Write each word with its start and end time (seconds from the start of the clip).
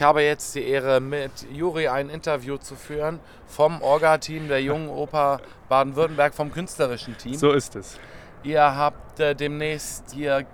Ich 0.00 0.04
habe 0.06 0.22
jetzt 0.22 0.54
die 0.54 0.62
Ehre, 0.64 0.98
mit 0.98 1.30
Juri 1.52 1.88
ein 1.88 2.08
Interview 2.08 2.56
zu 2.56 2.74
führen 2.74 3.20
vom 3.46 3.82
Orga-Team 3.82 4.48
der 4.48 4.62
Jungen 4.62 4.88
Oper 4.88 5.42
Baden-Württemberg, 5.68 6.32
vom 6.32 6.50
künstlerischen 6.50 7.18
Team. 7.18 7.34
So 7.34 7.52
ist 7.52 7.76
es. 7.76 7.98
Ihr 8.42 8.62
habt 8.62 9.20
äh, 9.20 9.34
demnächst 9.34 10.14
hier 10.14 10.46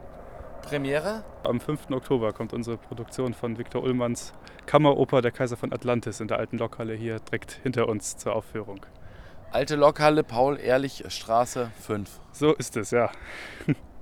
Premiere. 0.62 1.22
Am 1.44 1.60
5. 1.60 1.92
Oktober 1.92 2.32
kommt 2.32 2.54
unsere 2.54 2.76
Produktion 2.76 3.34
von 3.34 3.56
Viktor 3.56 3.84
Ullmanns 3.84 4.32
Kammeroper 4.66 5.22
Der 5.22 5.30
Kaiser 5.30 5.56
von 5.56 5.72
Atlantis 5.72 6.18
in 6.18 6.26
der 6.26 6.40
alten 6.40 6.58
Lokhalle 6.58 6.94
hier 6.94 7.20
direkt 7.20 7.60
hinter 7.62 7.88
uns 7.88 8.16
zur 8.16 8.34
Aufführung. 8.34 8.84
Alte 9.52 9.76
Lokhalle, 9.76 10.24
Paul-Ehrlich-Straße 10.24 11.70
5. 11.82 12.10
So 12.32 12.52
ist 12.52 12.76
es, 12.76 12.90
ja. 12.90 13.12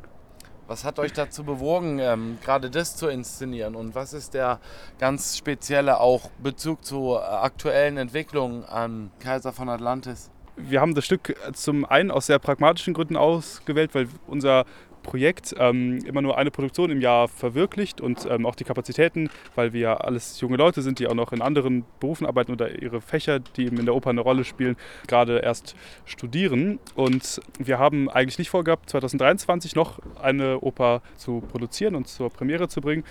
Was 0.66 0.84
hat 0.84 0.98
euch 0.98 1.12
dazu 1.12 1.44
bewogen, 1.44 1.98
ähm, 1.98 2.38
gerade 2.42 2.70
das 2.70 2.96
zu 2.96 3.08
inszenieren? 3.08 3.74
Und 3.74 3.94
was 3.94 4.14
ist 4.14 4.32
der 4.32 4.60
ganz 4.98 5.36
spezielle 5.36 6.00
auch 6.00 6.30
Bezug 6.42 6.84
zu 6.84 7.18
aktuellen 7.18 7.98
Entwicklungen 7.98 8.64
an 8.64 9.10
Kaiser 9.18 9.52
von 9.52 9.68
Atlantis? 9.68 10.30
Wir 10.56 10.80
haben 10.80 10.94
das 10.94 11.04
Stück 11.04 11.36
zum 11.52 11.84
einen 11.84 12.10
aus 12.10 12.26
sehr 12.26 12.38
pragmatischen 12.38 12.94
Gründen 12.94 13.16
ausgewählt, 13.16 13.94
weil 13.94 14.08
unser 14.26 14.64
Projekt 15.04 15.54
ähm, 15.58 15.98
immer 16.04 16.20
nur 16.20 16.36
eine 16.36 16.50
Produktion 16.50 16.90
im 16.90 17.00
Jahr 17.00 17.28
verwirklicht 17.28 18.00
und 18.00 18.26
ähm, 18.28 18.44
auch 18.46 18.56
die 18.56 18.64
Kapazitäten, 18.64 19.30
weil 19.54 19.72
wir 19.72 19.80
ja 19.80 19.96
alles 19.98 20.40
junge 20.40 20.56
Leute 20.56 20.82
sind, 20.82 20.98
die 20.98 21.06
auch 21.06 21.14
noch 21.14 21.32
in 21.32 21.40
anderen 21.40 21.84
Berufen 22.00 22.26
arbeiten 22.26 22.50
oder 22.50 22.82
ihre 22.82 23.00
Fächer, 23.00 23.38
die 23.38 23.66
eben 23.66 23.78
in 23.78 23.84
der 23.84 23.94
Oper 23.94 24.10
eine 24.10 24.22
Rolle 24.22 24.42
spielen, 24.42 24.76
gerade 25.06 25.38
erst 25.38 25.76
studieren. 26.04 26.80
Und 26.96 27.40
wir 27.58 27.78
haben 27.78 28.10
eigentlich 28.10 28.38
nicht 28.38 28.50
vorgehabt, 28.50 28.90
2023 28.90 29.76
noch 29.76 30.00
eine 30.20 30.60
Oper 30.60 31.02
zu 31.16 31.42
produzieren 31.52 31.94
und 31.94 32.08
zur 32.08 32.30
Premiere 32.30 32.66
zu 32.66 32.80
bringen, 32.80 33.04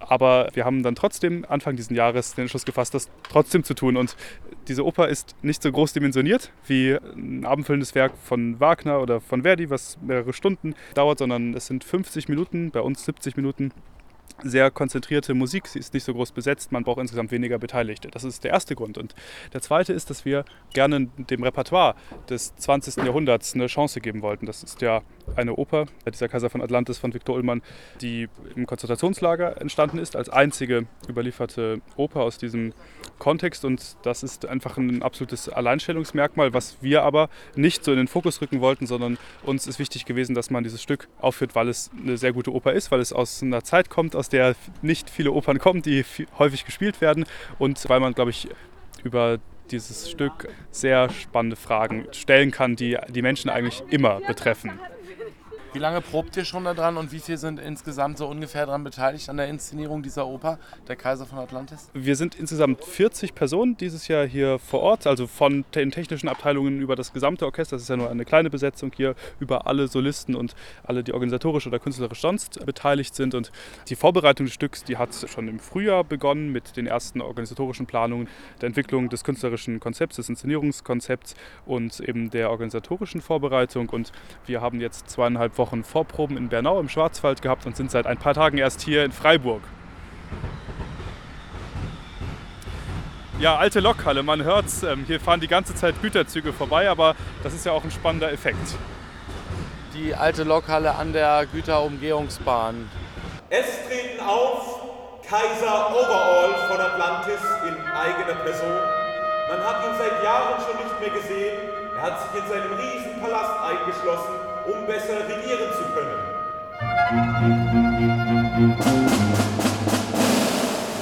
aber 0.00 0.48
wir 0.54 0.64
haben 0.64 0.82
dann 0.82 0.94
trotzdem 0.94 1.44
Anfang 1.48 1.76
dieses 1.76 1.94
Jahres 1.94 2.34
den 2.34 2.42
Entschluss 2.42 2.64
gefasst, 2.64 2.94
das 2.94 3.10
trotzdem 3.28 3.64
zu 3.64 3.74
tun. 3.74 3.96
Und 3.96 4.16
diese 4.68 4.84
Oper 4.84 5.08
ist 5.08 5.36
nicht 5.42 5.62
so 5.62 5.70
groß 5.70 5.92
dimensioniert 5.92 6.52
wie 6.66 6.96
ein 7.16 7.44
abendfüllendes 7.44 7.94
Werk 7.94 8.12
von 8.22 8.58
Wagner 8.60 9.00
oder 9.00 9.20
von 9.20 9.42
Verdi, 9.42 9.70
was 9.70 9.98
mehrere 10.02 10.32
Stunden 10.32 10.74
dauert, 10.94 11.18
sondern 11.18 11.54
es 11.54 11.66
sind 11.66 11.84
50 11.84 12.28
Minuten, 12.28 12.70
bei 12.70 12.80
uns 12.80 13.04
70 13.04 13.36
Minuten 13.36 13.72
sehr 14.42 14.70
konzentrierte 14.70 15.34
Musik, 15.34 15.66
sie 15.66 15.78
ist 15.78 15.94
nicht 15.94 16.04
so 16.04 16.12
groß 16.12 16.32
besetzt, 16.32 16.72
man 16.72 16.84
braucht 16.84 17.00
insgesamt 17.00 17.30
weniger 17.30 17.58
Beteiligte. 17.58 18.08
Das 18.08 18.24
ist 18.24 18.44
der 18.44 18.52
erste 18.52 18.74
Grund. 18.74 18.98
Und 18.98 19.14
der 19.52 19.60
zweite 19.60 19.92
ist, 19.92 20.10
dass 20.10 20.24
wir 20.24 20.44
gerne 20.72 21.06
dem 21.16 21.42
Repertoire 21.42 21.94
des 22.28 22.54
20. 22.56 23.04
Jahrhunderts 23.04 23.54
eine 23.54 23.66
Chance 23.66 24.00
geben 24.00 24.22
wollten. 24.22 24.46
Das 24.46 24.62
ist 24.62 24.80
ja 24.82 25.02
eine 25.36 25.54
Oper, 25.54 25.86
dieser 26.10 26.28
Kaiser 26.28 26.50
von 26.50 26.60
Atlantis 26.62 26.98
von 26.98 27.14
Viktor 27.14 27.36
Ullmann, 27.36 27.62
die 28.00 28.28
im 28.56 28.66
Konzentrationslager 28.66 29.60
entstanden 29.60 29.98
ist, 29.98 30.16
als 30.16 30.28
einzige 30.28 30.86
überlieferte 31.08 31.80
Oper 31.96 32.22
aus 32.22 32.38
diesem 32.38 32.72
Kontext. 33.18 33.64
Und 33.64 33.96
das 34.02 34.22
ist 34.22 34.46
einfach 34.46 34.76
ein 34.76 35.02
absolutes 35.02 35.48
Alleinstellungsmerkmal, 35.48 36.52
was 36.52 36.78
wir 36.80 37.02
aber 37.02 37.28
nicht 37.56 37.84
so 37.84 37.92
in 37.92 37.98
den 37.98 38.08
Fokus 38.08 38.40
rücken 38.40 38.60
wollten, 38.60 38.86
sondern 38.86 39.18
uns 39.44 39.66
ist 39.66 39.78
wichtig 39.78 40.04
gewesen, 40.04 40.34
dass 40.34 40.50
man 40.50 40.64
dieses 40.64 40.82
Stück 40.82 41.08
aufführt, 41.20 41.54
weil 41.54 41.68
es 41.68 41.90
eine 41.96 42.16
sehr 42.16 42.32
gute 42.32 42.52
Oper 42.52 42.72
ist, 42.72 42.90
weil 42.90 43.00
es 43.00 43.12
aus 43.12 43.42
einer 43.42 43.62
Zeit 43.62 43.90
kommt, 43.90 44.16
aus 44.20 44.28
der 44.28 44.54
nicht 44.82 45.10
viele 45.10 45.32
Opern 45.32 45.58
kommen, 45.58 45.82
die 45.82 46.04
häufig 46.38 46.64
gespielt 46.64 47.00
werden 47.00 47.24
und 47.58 47.88
weil 47.88 48.00
man, 48.00 48.14
glaube 48.14 48.30
ich, 48.30 48.48
über 49.02 49.38
dieses 49.70 50.10
Stück 50.10 50.48
sehr 50.70 51.10
spannende 51.10 51.56
Fragen 51.56 52.06
stellen 52.12 52.50
kann, 52.50 52.76
die 52.76 52.98
die 53.08 53.22
Menschen 53.22 53.50
eigentlich 53.50 53.82
immer 53.90 54.20
betreffen. 54.20 54.78
Wie 55.72 55.78
lange 55.78 56.00
probt 56.00 56.36
ihr 56.36 56.44
schon 56.44 56.64
daran 56.64 56.96
und 56.96 57.12
wie 57.12 57.20
viele 57.20 57.38
sind 57.38 57.60
insgesamt 57.60 58.18
so 58.18 58.26
ungefähr 58.26 58.66
daran 58.66 58.82
beteiligt 58.82 59.28
an 59.28 59.36
der 59.36 59.46
Inszenierung 59.46 60.02
dieser 60.02 60.26
Oper, 60.26 60.58
Der 60.88 60.96
Kaiser 60.96 61.26
von 61.26 61.38
Atlantis? 61.38 61.90
Wir 61.94 62.16
sind 62.16 62.34
insgesamt 62.34 62.84
40 62.84 63.36
Personen 63.36 63.76
dieses 63.76 64.08
Jahr 64.08 64.26
hier 64.26 64.58
vor 64.58 64.80
Ort, 64.80 65.06
also 65.06 65.28
von 65.28 65.64
den 65.76 65.92
technischen 65.92 66.28
Abteilungen 66.28 66.80
über 66.80 66.96
das 66.96 67.12
gesamte 67.12 67.44
Orchester. 67.44 67.76
Das 67.76 67.84
ist 67.84 67.88
ja 67.88 67.96
nur 67.96 68.10
eine 68.10 68.24
kleine 68.24 68.50
Besetzung 68.50 68.90
hier, 68.96 69.14
über 69.38 69.68
alle 69.68 69.86
Solisten 69.86 70.34
und 70.34 70.56
alle, 70.82 71.04
die 71.04 71.12
organisatorisch 71.12 71.68
oder 71.68 71.78
künstlerisch 71.78 72.20
sonst 72.20 72.66
beteiligt 72.66 73.14
sind. 73.14 73.36
Und 73.36 73.52
die 73.88 73.94
Vorbereitung 73.94 74.46
des 74.46 74.54
Stücks, 74.54 74.82
die 74.82 74.96
hat 74.96 75.14
schon 75.32 75.46
im 75.46 75.60
Frühjahr 75.60 76.02
begonnen 76.02 76.50
mit 76.50 76.76
den 76.76 76.88
ersten 76.88 77.20
organisatorischen 77.20 77.86
Planungen, 77.86 78.26
der 78.60 78.66
Entwicklung 78.66 79.08
des 79.08 79.22
künstlerischen 79.22 79.78
Konzepts, 79.78 80.16
des 80.16 80.28
Inszenierungskonzepts 80.30 81.36
und 81.64 82.00
eben 82.00 82.30
der 82.30 82.50
organisatorischen 82.50 83.20
Vorbereitung. 83.20 83.88
Und 83.90 84.10
wir 84.46 84.60
haben 84.60 84.80
jetzt 84.80 85.08
zweieinhalb 85.08 85.59
Wochen 85.60 85.84
Vorproben 85.84 86.38
in 86.38 86.48
Bernau 86.48 86.80
im 86.80 86.88
Schwarzwald 86.88 87.42
gehabt 87.42 87.66
und 87.66 87.76
sind 87.76 87.90
seit 87.90 88.06
ein 88.06 88.16
paar 88.16 88.32
Tagen 88.32 88.56
erst 88.56 88.80
hier 88.80 89.04
in 89.04 89.12
Freiburg. 89.12 89.62
Ja, 93.38 93.56
alte 93.56 93.80
Lokhalle, 93.80 94.22
man 94.22 94.42
hört's. 94.42 94.82
Ähm, 94.82 95.04
hier 95.06 95.20
fahren 95.20 95.40
die 95.40 95.48
ganze 95.48 95.74
Zeit 95.74 96.00
Güterzüge 96.00 96.52
vorbei, 96.52 96.88
aber 96.88 97.14
das 97.42 97.52
ist 97.52 97.66
ja 97.66 97.72
auch 97.72 97.84
ein 97.84 97.90
spannender 97.90 98.32
Effekt. 98.32 98.76
Die 99.94 100.14
alte 100.14 100.44
Lokhalle 100.44 100.94
an 100.94 101.12
der 101.12 101.46
Güterumgehungsbahn. 101.52 102.90
Es 103.50 103.66
treten 103.86 104.20
auf 104.26 104.80
Kaiser 105.28 105.90
Overall 105.90 106.54
von 106.68 106.80
Atlantis 106.80 107.40
in 107.68 107.74
eigener 107.92 108.34
Person. 108.42 108.78
Man 109.48 109.60
hat 109.64 109.84
ihn 109.84 109.98
seit 109.98 110.24
Jahren 110.24 110.60
schon 110.64 110.76
nicht 110.82 111.00
mehr 111.00 111.10
gesehen. 111.10 111.58
Er 111.96 112.02
hat 112.02 112.20
sich 112.22 112.42
in 112.42 112.48
seinem 112.48 112.72
Riesenpalast 112.72 113.60
eingeschlossen 113.60 114.49
um 114.72 114.86
besser 114.86 115.28
regieren 115.28 115.72
zu 115.72 115.84
können. 115.94 116.20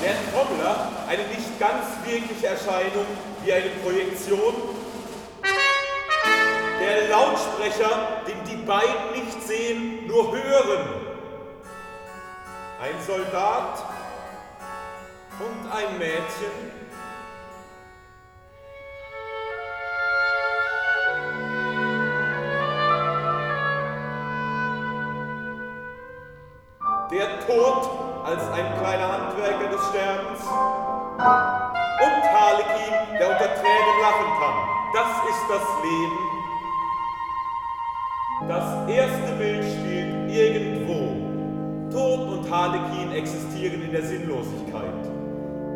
Der 0.02 0.16
Trommler, 0.32 0.88
eine 1.08 1.22
nicht 1.28 1.58
ganz 1.58 1.86
wirkliche 2.04 2.46
Erscheinung 2.46 3.06
wie 3.44 3.52
eine 3.52 3.70
Projektion. 3.82 4.54
Der 6.80 7.08
Lautsprecher, 7.08 8.22
den 8.26 8.44
die 8.48 8.64
beiden 8.64 9.12
nicht 9.14 9.42
sehen, 9.46 10.06
nur 10.06 10.32
hören. 10.32 10.88
Ein 12.80 12.94
Soldat 13.06 13.84
und 15.40 15.72
ein 15.72 15.98
Mädchen, 15.98 16.77
Tod 27.58 27.90
als 28.24 28.42
ein 28.52 28.66
kleiner 28.78 29.08
Handwerker 29.10 29.68
des 29.68 29.80
Sterbens 29.88 30.42
und 32.06 32.22
Harlekin, 32.32 33.18
der 33.18 33.30
unter 33.30 33.50
Tränen 33.54 33.96
lachen 34.00 34.30
kann. 34.38 34.56
Das 34.94 35.10
ist 35.28 35.44
das 35.48 35.66
Leben. 35.82 36.18
Das 38.46 38.88
erste 38.88 39.32
Bild 39.38 39.64
spielt 39.64 40.30
irgendwo. 40.30 41.18
Tod 41.90 42.28
und 42.28 42.48
Harlekin 42.48 43.10
existieren 43.12 43.82
in 43.82 43.90
der 43.90 44.02
Sinnlosigkeit. 44.02 45.02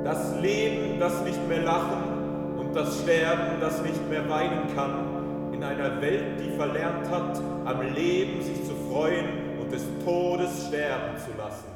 Das 0.04 0.37
Leben, 0.41 1.00
das 1.00 1.20
nicht 1.22 1.49
mehr 1.49 1.62
lachen 1.62 2.59
und 2.59 2.76
das 2.76 3.00
Sterben, 3.00 3.60
das 3.60 3.82
nicht 3.82 4.09
mehr 4.09 4.28
weinen 4.28 4.72
kann, 4.76 5.53
in 5.53 5.64
einer 5.64 6.00
Welt, 6.00 6.38
die 6.38 6.56
verlernt 6.56 7.11
hat, 7.11 7.40
am 7.64 7.81
Leben 7.93 8.40
sich 8.40 8.64
zu 8.64 8.73
freuen 8.88 9.43
des 9.73 9.85
Todes 10.05 10.67
sterben 10.69 11.17
zu 11.17 11.31
lassen. 11.38 11.72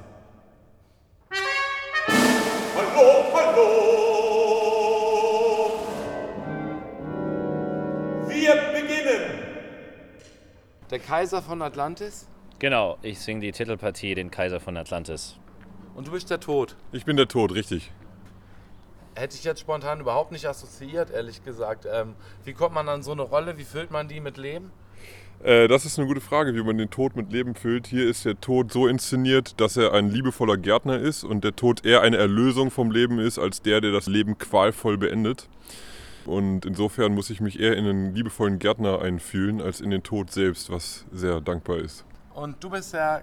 Der 10.90 11.00
Kaiser 11.00 11.42
von 11.42 11.62
Atlantis? 11.62 12.28
Genau, 12.60 12.96
ich 13.02 13.18
singe 13.18 13.40
die 13.40 13.50
Titelpartie, 13.50 14.14
den 14.14 14.30
Kaiser 14.30 14.60
von 14.60 14.76
Atlantis. 14.76 15.36
Und 15.96 16.06
du 16.06 16.12
bist 16.12 16.30
der 16.30 16.38
Tod? 16.38 16.76
Ich 16.92 17.04
bin 17.04 17.16
der 17.16 17.26
Tod, 17.26 17.52
richtig. 17.52 17.90
Hätte 19.16 19.34
ich 19.34 19.42
jetzt 19.42 19.60
spontan 19.60 19.98
überhaupt 19.98 20.30
nicht 20.30 20.46
assoziiert, 20.46 21.10
ehrlich 21.10 21.42
gesagt. 21.44 21.88
Ähm, 21.90 22.14
wie 22.44 22.52
kommt 22.52 22.74
man 22.74 22.88
an 22.88 23.02
so 23.02 23.10
eine 23.10 23.22
Rolle? 23.22 23.58
Wie 23.58 23.64
füllt 23.64 23.90
man 23.90 24.06
die 24.06 24.20
mit 24.20 24.36
Leben? 24.36 24.70
Äh, 25.42 25.66
das 25.66 25.84
ist 25.86 25.98
eine 25.98 26.06
gute 26.06 26.20
Frage, 26.20 26.54
wie 26.54 26.62
man 26.62 26.78
den 26.78 26.90
Tod 26.90 27.16
mit 27.16 27.32
Leben 27.32 27.56
füllt. 27.56 27.88
Hier 27.88 28.08
ist 28.08 28.24
der 28.24 28.40
Tod 28.40 28.72
so 28.72 28.86
inszeniert, 28.86 29.60
dass 29.60 29.76
er 29.76 29.92
ein 29.92 30.08
liebevoller 30.10 30.56
Gärtner 30.56 31.00
ist 31.00 31.24
und 31.24 31.42
der 31.42 31.56
Tod 31.56 31.84
eher 31.84 32.02
eine 32.02 32.16
Erlösung 32.16 32.70
vom 32.70 32.92
Leben 32.92 33.18
ist, 33.18 33.40
als 33.40 33.60
der, 33.60 33.80
der 33.80 33.90
das 33.90 34.06
Leben 34.06 34.38
qualvoll 34.38 34.98
beendet. 34.98 35.48
Und 36.26 36.66
insofern 36.66 37.14
muss 37.14 37.30
ich 37.30 37.40
mich 37.40 37.60
eher 37.60 37.76
in 37.76 37.86
einen 37.86 38.14
liebevollen 38.14 38.58
Gärtner 38.58 39.00
einfühlen, 39.00 39.60
als 39.60 39.80
in 39.80 39.90
den 39.90 40.02
Tod 40.02 40.30
selbst, 40.30 40.70
was 40.70 41.04
sehr 41.12 41.40
dankbar 41.40 41.78
ist. 41.78 42.04
Und 42.34 42.62
du 42.62 42.70
bist 42.70 42.92
der 42.92 43.22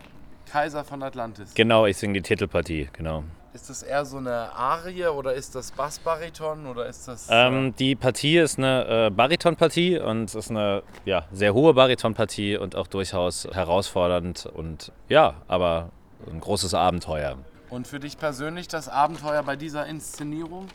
Kaiser 0.49 0.83
von 0.83 1.03
Atlantis. 1.03 1.53
Genau, 1.53 1.85
ich 1.85 1.97
singe 1.97 2.13
die 2.13 2.21
Titelpartie, 2.21 2.89
genau. 2.93 3.23
Ist 3.53 3.69
das 3.69 3.83
eher 3.83 4.03
so 4.03 4.17
eine 4.17 4.51
Arie 4.55 5.05
oder 5.05 5.35
ist 5.35 5.53
das 5.53 5.71
Bassbariton 5.71 6.65
oder 6.65 6.87
ist 6.87 7.07
das? 7.07 7.27
Ähm, 7.29 7.67
äh 7.67 7.71
die 7.77 7.95
Partie 7.95 8.37
ist 8.37 8.57
eine 8.57 9.07
äh, 9.07 9.09
Baritonpartie 9.11 9.99
und 9.99 10.33
ist 10.33 10.49
eine 10.49 10.81
ja, 11.05 11.25
sehr 11.31 11.53
hohe 11.53 11.75
Baritonpartie 11.75 12.57
und 12.57 12.75
auch 12.75 12.87
durchaus 12.87 13.47
herausfordernd 13.51 14.47
und 14.47 14.91
ja, 15.07 15.35
aber 15.47 15.91
ein 16.31 16.39
großes 16.39 16.73
Abenteuer. 16.73 17.37
Und 17.69 17.87
für 17.87 17.99
dich 17.99 18.17
persönlich 18.17 18.67
das 18.67 18.89
Abenteuer 18.89 19.43
bei 19.43 19.55
dieser 19.55 19.85
Inszenierung 19.85 20.67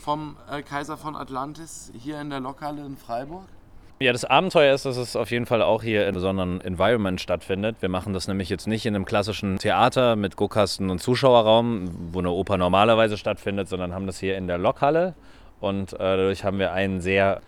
vom 0.00 0.36
äh, 0.50 0.62
Kaiser 0.62 0.96
von 0.96 1.14
Atlantis 1.14 1.92
hier 1.96 2.20
in 2.20 2.30
der 2.30 2.40
Lokhalle 2.40 2.84
in 2.84 2.96
Freiburg? 2.96 3.44
Ja, 4.02 4.12
das 4.12 4.24
Abenteuer 4.24 4.74
ist, 4.74 4.86
dass 4.86 4.96
es 4.96 5.14
auf 5.14 5.30
jeden 5.30 5.44
Fall 5.44 5.60
auch 5.60 5.82
hier 5.82 6.00
in 6.00 6.06
einem 6.06 6.14
besonderen 6.14 6.60
Environment 6.62 7.20
stattfindet. 7.20 7.76
Wir 7.80 7.90
machen 7.90 8.14
das 8.14 8.28
nämlich 8.28 8.48
jetzt 8.48 8.66
nicht 8.66 8.86
in 8.86 8.94
einem 8.94 9.04
klassischen 9.04 9.58
Theater 9.58 10.16
mit 10.16 10.36
Guckkasten 10.36 10.88
und 10.88 11.00
Zuschauerraum, 11.00 11.90
wo 12.10 12.20
eine 12.20 12.30
Oper 12.30 12.56
normalerweise 12.56 13.18
stattfindet, 13.18 13.68
sondern 13.68 13.92
haben 13.92 14.06
das 14.06 14.18
hier 14.18 14.38
in 14.38 14.46
der 14.46 14.56
Lokhalle. 14.56 15.14
Und 15.60 15.92
äh, 15.92 15.98
dadurch 15.98 16.44
haben 16.44 16.58
wir 16.58 16.72
einen 16.72 17.02
sehr 17.02 17.42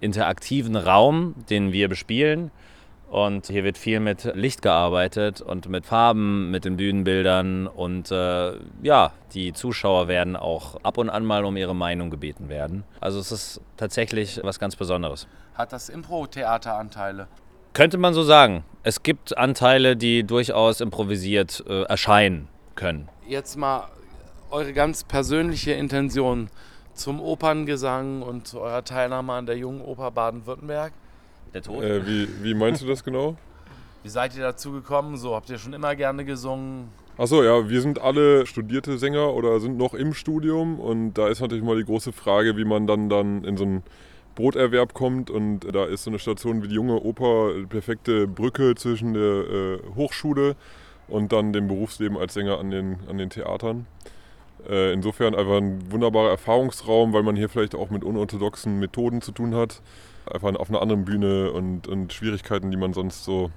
interaktiven 0.00 0.76
Raum, 0.76 1.34
den 1.50 1.72
wir 1.72 1.90
bespielen. 1.90 2.50
Und 3.10 3.46
hier 3.46 3.64
wird 3.64 3.78
viel 3.78 4.00
mit 4.00 4.24
Licht 4.34 4.60
gearbeitet 4.60 5.40
und 5.40 5.68
mit 5.68 5.86
Farben, 5.86 6.50
mit 6.50 6.64
den 6.64 6.76
Bühnenbildern. 6.76 7.66
Und 7.66 8.10
äh, 8.10 8.52
ja, 8.82 9.12
die 9.32 9.52
Zuschauer 9.54 10.08
werden 10.08 10.36
auch 10.36 10.76
ab 10.82 10.98
und 10.98 11.08
an 11.08 11.24
mal 11.24 11.44
um 11.44 11.56
ihre 11.56 11.74
Meinung 11.74 12.10
gebeten 12.10 12.48
werden. 12.48 12.84
Also 13.00 13.18
es 13.18 13.32
ist 13.32 13.60
tatsächlich 13.78 14.40
was 14.42 14.58
ganz 14.58 14.76
Besonderes. 14.76 15.26
Hat 15.54 15.72
das 15.72 15.88
Impro-Theater 15.88 16.74
Anteile? 16.74 17.28
Könnte 17.72 17.96
man 17.96 18.12
so 18.12 18.22
sagen. 18.22 18.64
Es 18.82 19.02
gibt 19.02 19.36
Anteile, 19.38 19.96
die 19.96 20.24
durchaus 20.24 20.80
improvisiert 20.80 21.64
äh, 21.66 21.82
erscheinen 21.84 22.48
können. 22.74 23.08
Jetzt 23.26 23.56
mal 23.56 23.88
eure 24.50 24.72
ganz 24.72 25.04
persönliche 25.04 25.72
Intention 25.72 26.50
zum 26.94 27.20
Operngesang 27.20 28.22
und 28.22 28.46
zu 28.46 28.60
eurer 28.60 28.84
Teilnahme 28.84 29.32
an 29.32 29.46
der 29.46 29.56
Jungen 29.56 29.80
Oper 29.80 30.10
Baden-Württemberg. 30.10 30.92
Der 31.54 31.62
Tod? 31.62 31.82
Äh, 31.82 32.06
wie, 32.06 32.28
wie 32.42 32.54
meinst 32.54 32.82
du 32.82 32.86
das 32.86 33.04
genau? 33.04 33.36
Wie 34.04 34.08
seid 34.08 34.36
ihr 34.36 34.42
dazu 34.42 34.70
gekommen? 34.70 35.16
So, 35.16 35.34
habt 35.34 35.50
ihr 35.50 35.58
schon 35.58 35.72
immer 35.72 35.96
gerne 35.96 36.24
gesungen? 36.24 36.88
Achso, 37.18 37.42
ja, 37.42 37.68
wir 37.68 37.80
sind 37.80 38.00
alle 38.00 38.46
studierte 38.46 38.96
Sänger 38.96 39.34
oder 39.34 39.58
sind 39.58 39.76
noch 39.76 39.92
im 39.92 40.14
Studium 40.14 40.78
und 40.78 41.14
da 41.14 41.26
ist 41.26 41.40
natürlich 41.40 41.64
mal 41.64 41.76
die 41.76 41.84
große 41.84 42.12
Frage, 42.12 42.56
wie 42.56 42.64
man 42.64 42.86
dann, 42.86 43.08
dann 43.08 43.42
in 43.42 43.56
so 43.56 43.64
einen 43.64 43.82
Broterwerb 44.36 44.94
kommt 44.94 45.30
und 45.30 45.60
da 45.74 45.84
ist 45.84 46.04
so 46.04 46.10
eine 46.10 46.20
Station 46.20 46.62
wie 46.62 46.68
die 46.68 46.76
junge 46.76 47.02
Oper 47.02 47.54
die 47.58 47.66
perfekte 47.66 48.28
Brücke 48.28 48.76
zwischen 48.76 49.14
der 49.14 49.22
äh, 49.22 49.78
Hochschule 49.96 50.54
und 51.08 51.32
dann 51.32 51.52
dem 51.52 51.66
Berufsleben 51.66 52.16
als 52.16 52.34
Sänger 52.34 52.60
an 52.60 52.70
den, 52.70 52.98
an 53.10 53.18
den 53.18 53.30
Theatern. 53.30 53.86
Äh, 54.68 54.92
insofern 54.92 55.34
einfach 55.34 55.56
ein 55.56 55.90
wunderbarer 55.90 56.30
Erfahrungsraum, 56.30 57.12
weil 57.12 57.24
man 57.24 57.34
hier 57.34 57.48
vielleicht 57.48 57.74
auch 57.74 57.90
mit 57.90 58.04
unorthodoxen 58.04 58.78
Methoden 58.78 59.22
zu 59.22 59.32
tun 59.32 59.56
hat. 59.56 59.82
Einfach 60.32 60.54
auf 60.54 60.68
einer 60.68 60.82
anderen 60.82 61.04
Bühne 61.04 61.52
und, 61.52 61.86
und 61.88 62.12
Schwierigkeiten, 62.12 62.70
die 62.70 62.76
man 62.76 62.92
sonst 62.92 63.24
so 63.24 63.50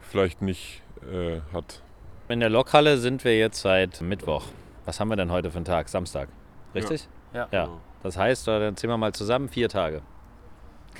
vielleicht 0.00 0.42
nicht 0.42 0.82
äh, 1.10 1.40
hat. 1.52 1.82
In 2.28 2.40
der 2.40 2.50
Lokhalle 2.50 2.98
sind 2.98 3.24
wir 3.24 3.36
jetzt 3.36 3.60
seit 3.60 4.00
Mittwoch. 4.00 4.44
Was 4.84 5.00
haben 5.00 5.08
wir 5.08 5.16
denn 5.16 5.30
heute 5.30 5.50
für 5.50 5.56
einen 5.56 5.64
Tag? 5.64 5.88
Samstag. 5.88 6.28
Richtig? 6.74 7.08
Ja. 7.34 7.48
Ja. 7.52 7.68
Das 8.02 8.16
heißt, 8.16 8.48
dann 8.48 8.76
zählen 8.76 8.92
wir 8.92 8.98
mal 8.98 9.12
zusammen 9.12 9.48
vier 9.48 9.68
Tage. 9.68 10.02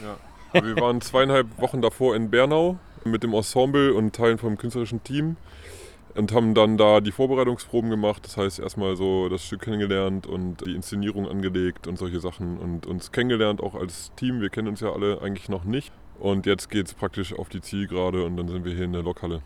Ja. 0.02 0.62
Wir 0.62 0.76
waren 0.76 1.00
zweieinhalb 1.00 1.60
Wochen 1.60 1.80
davor 1.80 2.14
in 2.14 2.30
Bernau 2.30 2.78
mit 3.04 3.22
dem 3.22 3.32
Ensemble 3.32 3.94
und 3.94 4.14
Teilen 4.14 4.38
vom 4.38 4.56
künstlerischen 4.56 5.02
Team 5.02 5.36
und 6.14 6.32
haben 6.32 6.54
dann 6.54 6.76
da 6.76 7.00
die 7.00 7.12
Vorbereitungsproben 7.12 7.90
gemacht. 7.90 8.24
Das 8.24 8.36
heißt, 8.36 8.58
erstmal 8.58 8.96
so 8.96 9.28
das 9.28 9.44
Stück 9.44 9.62
kennengelernt 9.62 10.26
und 10.26 10.66
die 10.66 10.74
Inszenierung 10.74 11.28
angelegt 11.28 11.86
und 11.86 11.98
solche 11.98 12.20
Sachen 12.20 12.58
und 12.58 12.86
uns 12.86 13.12
kennengelernt 13.12 13.62
auch 13.62 13.74
als 13.74 14.12
Team. 14.16 14.40
Wir 14.40 14.50
kennen 14.50 14.68
uns 14.68 14.80
ja 14.80 14.92
alle 14.92 15.20
eigentlich 15.22 15.48
noch 15.48 15.64
nicht. 15.64 15.92
Und 16.18 16.46
jetzt 16.46 16.70
geht 16.70 16.86
es 16.86 16.94
praktisch 16.94 17.32
auf 17.32 17.48
die 17.48 17.60
Zielgerade 17.60 18.24
und 18.24 18.36
dann 18.36 18.48
sind 18.48 18.64
wir 18.64 18.74
hier 18.74 18.84
in 18.84 18.92
der 18.92 19.02
Lokhalle. 19.02 19.42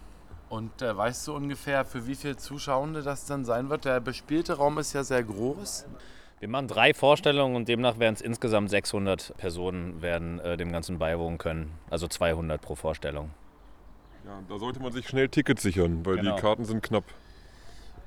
Und 0.49 0.83
äh, 0.83 0.97
weißt 0.97 1.27
du 1.29 1.35
ungefähr, 1.35 1.85
für 1.85 2.07
wie 2.07 2.15
viele 2.15 2.37
Zuschauende 2.37 3.03
das 3.03 3.27
dann 3.27 3.45
sein 3.45 3.71
wird? 3.71 3.85
Der 3.85 4.01
bespielte 4.01 4.55
Raum 4.55 4.79
ist 4.79 4.93
ja 4.93 5.03
sehr 5.03 5.25
groß. 5.25 5.87
Wir 6.39 6.49
machen 6.49 6.69
drei 6.69 6.93
Vorstellungen 6.93 7.57
und 7.57 7.67
demnach 7.67 7.99
werden 7.99 8.15
es 8.15 8.21
insgesamt 8.21 8.69
600 8.69 9.35
Personen 9.39 10.03
werden 10.03 10.39
äh, 10.41 10.57
dem 10.57 10.71
Ganzen 10.71 10.99
beiwohnen 10.99 11.39
können. 11.39 11.73
Also 11.89 12.09
200 12.09 12.61
pro 12.61 12.75
Vorstellung. 12.75 13.31
Ja, 14.27 14.41
da 14.49 14.59
sollte 14.59 14.81
man 14.81 14.93
sich 14.93 15.07
schnell 15.07 15.29
Tickets 15.29 15.63
sichern, 15.63 16.05
weil 16.05 16.17
Genau. 16.17 16.35
die 16.35 16.41
Karten 16.41 16.65
sind 16.65 16.83
knapp. 16.83 17.05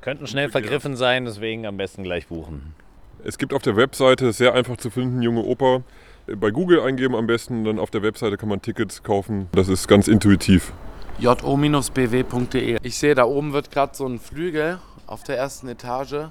Könnten 0.02 0.28
schnell 0.28 0.50
vergriffen 0.50 0.96
sein, 0.98 1.24
deswegen 1.26 1.66
am 1.66 1.78
besten 1.78 2.04
gleich 2.04 2.28
buchen. 2.28 2.76
Es 3.24 3.38
gibt 3.38 3.54
auf 3.54 3.62
der 3.62 3.76
Webseite, 3.78 4.32
sehr 4.34 4.54
einfach 4.54 4.78
zu 4.78 4.90
finden, 4.90 5.22
Junge 5.22 5.44
Oper. 5.44 5.84
Bei 6.28 6.52
Google 6.52 6.82
eingeben 6.82 7.16
am 7.16 7.26
besten, 7.26 7.64
dann 7.64 7.80
auf 7.80 7.90
der 7.90 8.02
Webseite 8.04 8.38
kann 8.38 8.50
man 8.50 8.62
Tickets 8.62 9.02
kaufen. 9.04 9.48
Das 9.54 9.68
ist 9.70 9.88
ganz 9.88 10.08
intuitiv. 10.08 10.74
jo-bw.de. 11.20 12.78
Ich 12.84 12.98
sehe, 12.98 13.16
da 13.16 13.24
oben 13.24 13.52
wird 13.54 13.72
gerade 13.72 13.96
so 13.96 14.06
ein 14.06 14.20
Flügel 14.20 14.80
auf 15.08 15.24
der 15.24 15.38
ersten 15.38 15.68
Etage 15.70 16.28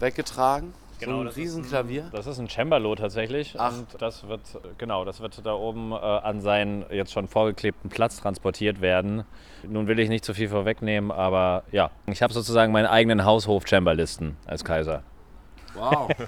weggetragen. 0.00 0.72
So 1.04 1.20
ein 1.20 1.24
das 1.24 1.36
ist 1.36 1.42
Riesenklavier. 1.42 2.08
Das 2.12 2.26
ist 2.26 2.38
ein 2.38 2.48
Cembalo 2.48 2.94
tatsächlich. 2.94 3.54
Ach. 3.58 3.72
Und 3.72 3.86
das 4.00 4.28
wird, 4.28 4.40
genau, 4.78 5.04
das 5.04 5.20
wird 5.20 5.44
da 5.44 5.54
oben 5.54 5.92
äh, 5.92 5.96
an 5.96 6.40
seinen 6.40 6.84
jetzt 6.90 7.12
schon 7.12 7.28
vorgeklebten 7.28 7.90
Platz 7.90 8.20
transportiert 8.20 8.80
werden. 8.80 9.24
Nun 9.68 9.86
will 9.86 9.98
ich 9.98 10.08
nicht 10.08 10.24
zu 10.24 10.34
viel 10.34 10.48
vorwegnehmen, 10.48 11.10
aber 11.10 11.64
ja, 11.72 11.90
ich 12.06 12.22
habe 12.22 12.32
sozusagen 12.32 12.72
meinen 12.72 12.86
eigenen 12.86 13.24
Haushof-Cembalisten 13.24 14.36
als 14.46 14.64
Kaiser. 14.64 15.02
Wow. 15.74 16.10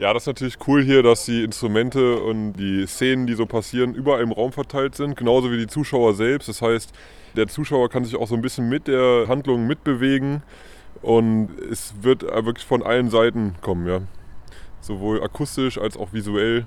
Ja, 0.00 0.14
das 0.14 0.22
ist 0.22 0.28
natürlich 0.28 0.56
cool 0.66 0.82
hier, 0.82 1.02
dass 1.02 1.26
die 1.26 1.44
Instrumente 1.44 2.20
und 2.20 2.54
die 2.54 2.86
Szenen, 2.86 3.26
die 3.26 3.34
so 3.34 3.44
passieren, 3.44 3.94
überall 3.94 4.22
im 4.22 4.32
Raum 4.32 4.50
verteilt 4.50 4.94
sind, 4.94 5.14
genauso 5.14 5.52
wie 5.52 5.58
die 5.58 5.66
Zuschauer 5.66 6.14
selbst. 6.14 6.48
Das 6.48 6.62
heißt, 6.62 6.94
der 7.36 7.48
Zuschauer 7.48 7.90
kann 7.90 8.06
sich 8.06 8.16
auch 8.16 8.26
so 8.26 8.34
ein 8.34 8.40
bisschen 8.40 8.66
mit 8.70 8.88
der 8.88 9.26
Handlung 9.28 9.66
mitbewegen 9.66 10.42
und 11.02 11.50
es 11.70 11.94
wird 12.02 12.22
wirklich 12.22 12.66
von 12.66 12.82
allen 12.82 13.10
Seiten 13.10 13.54
kommen, 13.60 13.86
ja. 13.86 14.00
Sowohl 14.80 15.22
akustisch 15.22 15.78
als 15.78 15.96
auch 15.96 16.12
visuell, 16.12 16.66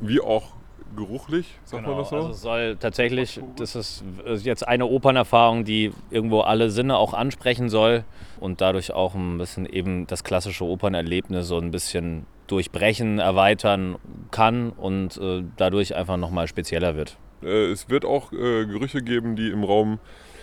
wie 0.00 0.20
auch 0.20 0.52
geruchlich, 0.96 1.58
sagt 1.64 1.86
man 1.86 1.96
das 1.96 2.10
so? 2.10 2.16
Also 2.16 2.28
es 2.30 2.42
soll 2.42 2.76
tatsächlich, 2.76 3.40
das 3.56 3.74
ist 3.74 4.04
jetzt 4.44 4.66
eine 4.66 4.86
Opernerfahrung, 4.86 5.64
die 5.64 5.92
irgendwo 6.10 6.40
alle 6.40 6.70
Sinne 6.70 6.96
auch 6.96 7.14
ansprechen 7.14 7.68
soll 7.68 8.04
und 8.40 8.60
dadurch 8.60 8.92
auch 8.92 9.14
ein 9.14 9.38
bisschen 9.38 9.66
eben 9.66 10.06
das 10.06 10.24
klassische 10.24 10.64
Opernerlebnis 10.64 11.48
so 11.48 11.58
ein 11.58 11.70
bisschen 11.70 12.26
durchbrechen, 12.46 13.18
erweitern 13.18 13.96
kann 14.30 14.70
und 14.70 15.16
äh, 15.16 15.42
dadurch 15.56 15.96
einfach 15.96 16.16
nochmal 16.16 16.46
spezieller 16.46 16.94
wird. 16.94 17.16
Äh, 17.42 17.70
es 17.72 17.88
wird 17.88 18.04
auch 18.04 18.32
äh, 18.32 18.66
Gerüche 18.66 19.02
geben, 19.02 19.34
die 19.34 19.48
im 19.48 19.64
Raum 19.64 19.98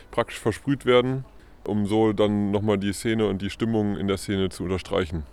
praktisch 0.10 0.40
versprüht 0.40 0.86
werden, 0.86 1.26
um 1.68 1.86
so 1.86 2.14
dann 2.14 2.52
nochmal 2.52 2.78
die 2.78 2.94
Szene 2.94 3.28
und 3.28 3.42
die 3.42 3.50
Stimmung 3.50 3.98
in 3.98 4.08
der 4.08 4.18
Szene 4.18 4.50
zu 4.50 4.64
unterstreichen. 4.64 5.24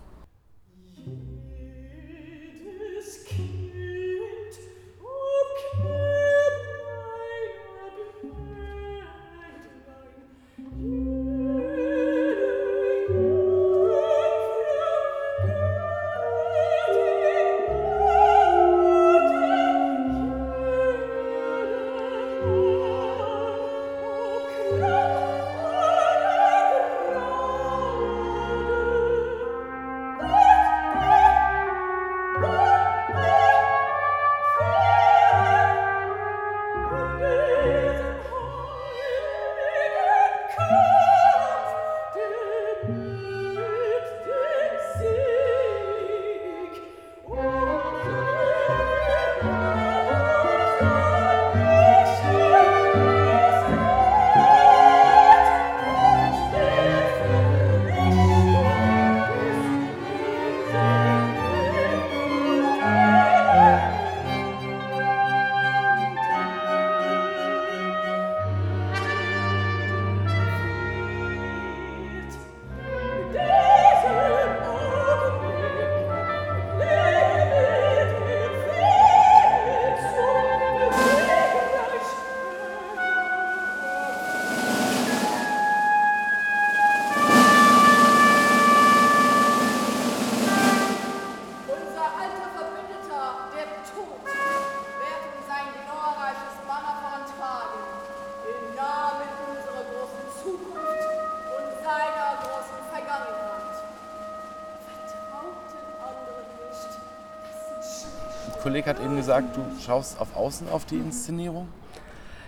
Kollege 108.61 108.89
hat 108.89 108.99
eben 108.99 109.15
gesagt, 109.15 109.55
du 109.57 109.61
schaust 109.81 110.19
auf 110.19 110.35
Außen 110.35 110.69
auf 110.69 110.85
die 110.85 110.97
Inszenierung. 110.97 111.67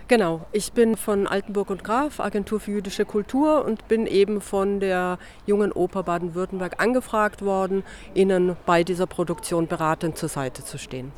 Genau, 0.08 0.42
ich 0.52 0.72
bin 0.72 0.96
von 0.96 1.26
Altenburg 1.26 1.70
und 1.70 1.84
Graf, 1.84 2.20
Agentur 2.20 2.60
für 2.60 2.72
jüdische 2.72 3.04
Kultur 3.04 3.64
und 3.64 3.88
bin 3.88 4.06
eben 4.06 4.40
von 4.40 4.78
der 4.80 5.18
Jungen 5.46 5.72
Oper 5.72 6.02
Baden-Württemberg 6.02 6.82
angefragt 6.82 7.42
worden, 7.42 7.82
ihnen 8.12 8.56
bei 8.66 8.84
dieser 8.84 9.06
Produktion 9.06 9.68
beratend 9.68 10.18
zur 10.18 10.28
Seite 10.28 10.64
zu 10.64 10.76
stehen. 10.76 11.12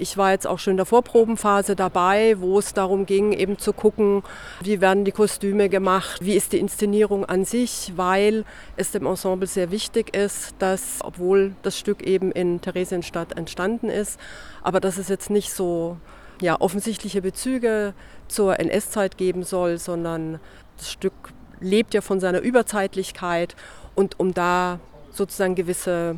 Ich 0.00 0.16
war 0.16 0.30
jetzt 0.30 0.46
auch 0.46 0.58
schon 0.58 0.70
in 0.70 0.76
der 0.78 0.86
Vorprobenphase 0.86 1.76
dabei, 1.76 2.36
wo 2.38 2.58
es 2.58 2.72
darum 2.72 3.04
ging, 3.04 3.34
eben 3.34 3.58
zu 3.58 3.74
gucken, 3.74 4.22
wie 4.62 4.80
werden 4.80 5.04
die 5.04 5.12
Kostüme 5.12 5.68
gemacht, 5.68 6.24
wie 6.24 6.32
ist 6.32 6.54
die 6.54 6.58
Inszenierung 6.58 7.26
an 7.26 7.44
sich, 7.44 7.92
weil 7.96 8.46
es 8.78 8.92
dem 8.92 9.04
Ensemble 9.04 9.46
sehr 9.46 9.70
wichtig 9.70 10.16
ist, 10.16 10.54
dass, 10.58 11.00
obwohl 11.04 11.54
das 11.60 11.78
Stück 11.78 12.02
eben 12.02 12.32
in 12.32 12.62
Theresienstadt 12.62 13.36
entstanden 13.36 13.90
ist, 13.90 14.18
aber 14.62 14.80
dass 14.80 14.96
es 14.96 15.08
jetzt 15.08 15.28
nicht 15.28 15.52
so 15.52 15.98
ja, 16.40 16.58
offensichtliche 16.58 17.20
Bezüge 17.20 17.92
zur 18.26 18.58
NS-Zeit 18.58 19.18
geben 19.18 19.42
soll, 19.42 19.76
sondern 19.76 20.40
das 20.78 20.90
Stück 20.90 21.12
lebt 21.60 21.92
ja 21.92 22.00
von 22.00 22.20
seiner 22.20 22.40
Überzeitlichkeit 22.40 23.54
und 23.94 24.18
um 24.18 24.32
da 24.32 24.80
sozusagen 25.12 25.56
gewisse 25.56 26.16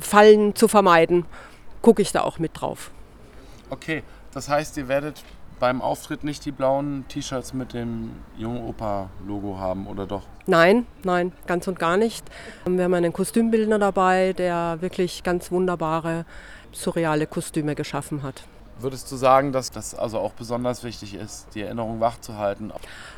Fallen 0.00 0.56
zu 0.56 0.66
vermeiden, 0.66 1.26
gucke 1.80 2.02
ich 2.02 2.10
da 2.10 2.22
auch 2.22 2.40
mit 2.40 2.60
drauf. 2.60 2.90
Okay, 3.74 4.04
das 4.32 4.48
heißt, 4.48 4.76
ihr 4.76 4.86
werdet 4.86 5.24
beim 5.58 5.82
Auftritt 5.82 6.22
nicht 6.22 6.44
die 6.44 6.52
blauen 6.52 7.06
T-Shirts 7.08 7.54
mit 7.54 7.72
dem 7.72 8.12
Jungen 8.36 8.64
Oper-Logo 8.68 9.58
haben, 9.58 9.88
oder 9.88 10.06
doch? 10.06 10.22
Nein, 10.46 10.86
nein, 11.02 11.32
ganz 11.48 11.66
und 11.66 11.80
gar 11.80 11.96
nicht. 11.96 12.24
Wir 12.66 12.84
haben 12.84 12.94
einen 12.94 13.12
Kostümbildner 13.12 13.80
dabei, 13.80 14.32
der 14.32 14.76
wirklich 14.78 15.24
ganz 15.24 15.50
wunderbare, 15.50 16.24
surreale 16.70 17.26
Kostüme 17.26 17.74
geschaffen 17.74 18.22
hat. 18.22 18.44
Würdest 18.78 19.10
du 19.10 19.16
sagen, 19.16 19.50
dass 19.50 19.72
das 19.72 19.96
also 19.96 20.20
auch 20.20 20.34
besonders 20.34 20.84
wichtig 20.84 21.16
ist, 21.16 21.48
die 21.56 21.62
Erinnerung 21.62 21.98
wachzuhalten? 21.98 22.72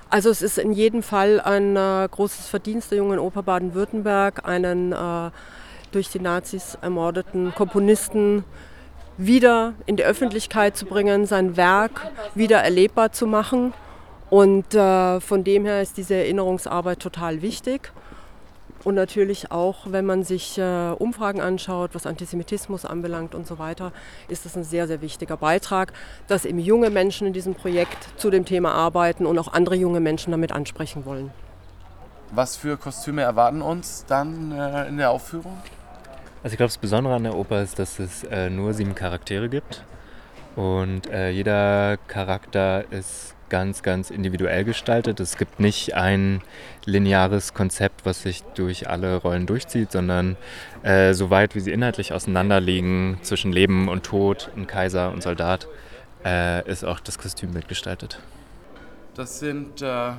Also 0.09 0.31
es 0.31 0.41
ist 0.41 0.57
in 0.57 0.73
jedem 0.73 1.03
Fall 1.03 1.39
ein 1.39 1.77
äh, 1.77 2.09
großes 2.11 2.47
Verdienst 2.49 2.93
der 2.93 2.99
Jungen 2.99 3.19
Oper 3.19 3.43
Baden-Württemberg, 3.43 4.49
einen 4.49 4.93
äh, 4.93 5.31
durch 5.93 6.09
die 6.09 6.21
Nazis 6.21 6.79
ermordeten 6.81 7.55
Komponisten 7.55 8.45
wieder 9.18 9.75
in 9.87 9.96
die 9.96 10.04
Öffentlichkeit 10.04 10.76
zu 10.76 10.87
bringen, 10.87 11.26
sein 11.26 11.56
Werk 11.56 12.11
wieder 12.35 12.58
erlebbar 12.58 13.12
zu 13.12 13.26
machen. 13.26 13.73
Und 14.28 14.75
äh, 14.75 15.20
von 15.20 15.44
dem 15.44 15.64
her 15.64 15.82
ist 15.82 15.96
diese 15.96 16.14
Erinnerungsarbeit 16.14 17.00
total 17.00 17.42
wichtig. 17.42 17.92
Und 18.87 18.94
natürlich 18.94 19.50
auch, 19.50 19.87
wenn 19.90 20.06
man 20.06 20.23
sich 20.23 20.58
äh, 20.58 20.90
Umfragen 20.90 21.40
anschaut, 21.40 21.90
was 21.94 22.06
Antisemitismus 22.06 22.85
anbelangt 22.85 23.35
und 23.35 23.44
so 23.44 23.58
weiter, 23.58 23.90
ist 24.28 24.44
das 24.44 24.56
ein 24.56 24.62
sehr, 24.62 24.87
sehr 24.87 25.00
wichtiger 25.00 25.37
Beitrag, 25.37 25.92
dass 26.28 26.44
eben 26.44 26.61
junge 26.61 26.90
Menschen 26.90 27.26
in 27.26 27.32
diesem 27.32 27.56
Projekt 27.56 28.08
zu 28.16 28.30
dem 28.30 28.44
Thema 28.44 28.73
arbeiten 28.73 29.26
und 29.26 29.40
auch 29.40 29.52
andere 29.52 29.75
junge 29.75 29.99
Menschen 29.99 30.30
damit 30.30 30.52
ansprechen 30.52 31.04
wollen. 31.04 31.32
Was 32.30 32.54
für 32.54 32.76
Kostüme 32.76 33.23
erwarten 33.23 33.61
uns 33.61 34.04
dann 34.06 34.52
äh, 34.52 34.87
in 34.87 34.99
der 34.99 35.11
Aufführung? 35.11 35.61
Also 36.47 36.55
ich 36.55 36.59
glaube, 36.59 36.69
das 36.69 36.79
Besondere 36.79 37.12
an 37.12 37.25
der 37.25 37.35
Oper 37.35 37.61
ist, 37.61 37.81
dass 37.81 37.99
es 37.99 38.23
äh, 38.23 38.50
nur 38.50 38.73
sieben 38.73 38.95
Charaktere 38.95 39.49
gibt. 39.49 39.83
Und 40.55 41.11
äh, 41.11 41.31
jeder 41.31 41.97
Charakter 42.07 42.85
ist 42.93 43.35
ganz, 43.49 43.83
ganz 43.83 44.11
individuell 44.11 44.62
gestaltet. 44.62 45.19
Es 45.19 45.38
gibt 45.38 45.59
nicht 45.59 45.95
ein 45.95 46.43
lineares 46.85 47.53
Konzept, 47.53 48.07
was 48.07 48.23
sich 48.23 48.45
durch 48.55 48.88
alle 48.88 49.17
Rollen 49.17 49.47
durchzieht, 49.47 49.91
sondern 49.91 50.37
äh, 50.85 51.15
so 51.15 51.31
weit 51.31 51.57
wie 51.57 51.61
sie 51.61 51.73
inhaltlich 51.73 52.12
auseinanderliegen 52.12 53.19
zwischen 53.23 53.50
Leben 53.50 53.88
und 53.88 54.05
Tod, 54.05 54.53
ein 54.57 54.69
Kaiser 54.69 55.11
und 55.11 55.25
Soldat, 55.25 55.67
äh, 56.25 56.65
ist 56.71 56.85
auch 56.85 57.00
das 57.00 57.19
Kostüm 57.19 57.55
mitgestaltet. 57.55 58.21
Das 59.17 59.41
sind 59.41 59.83
äh, 59.83 60.12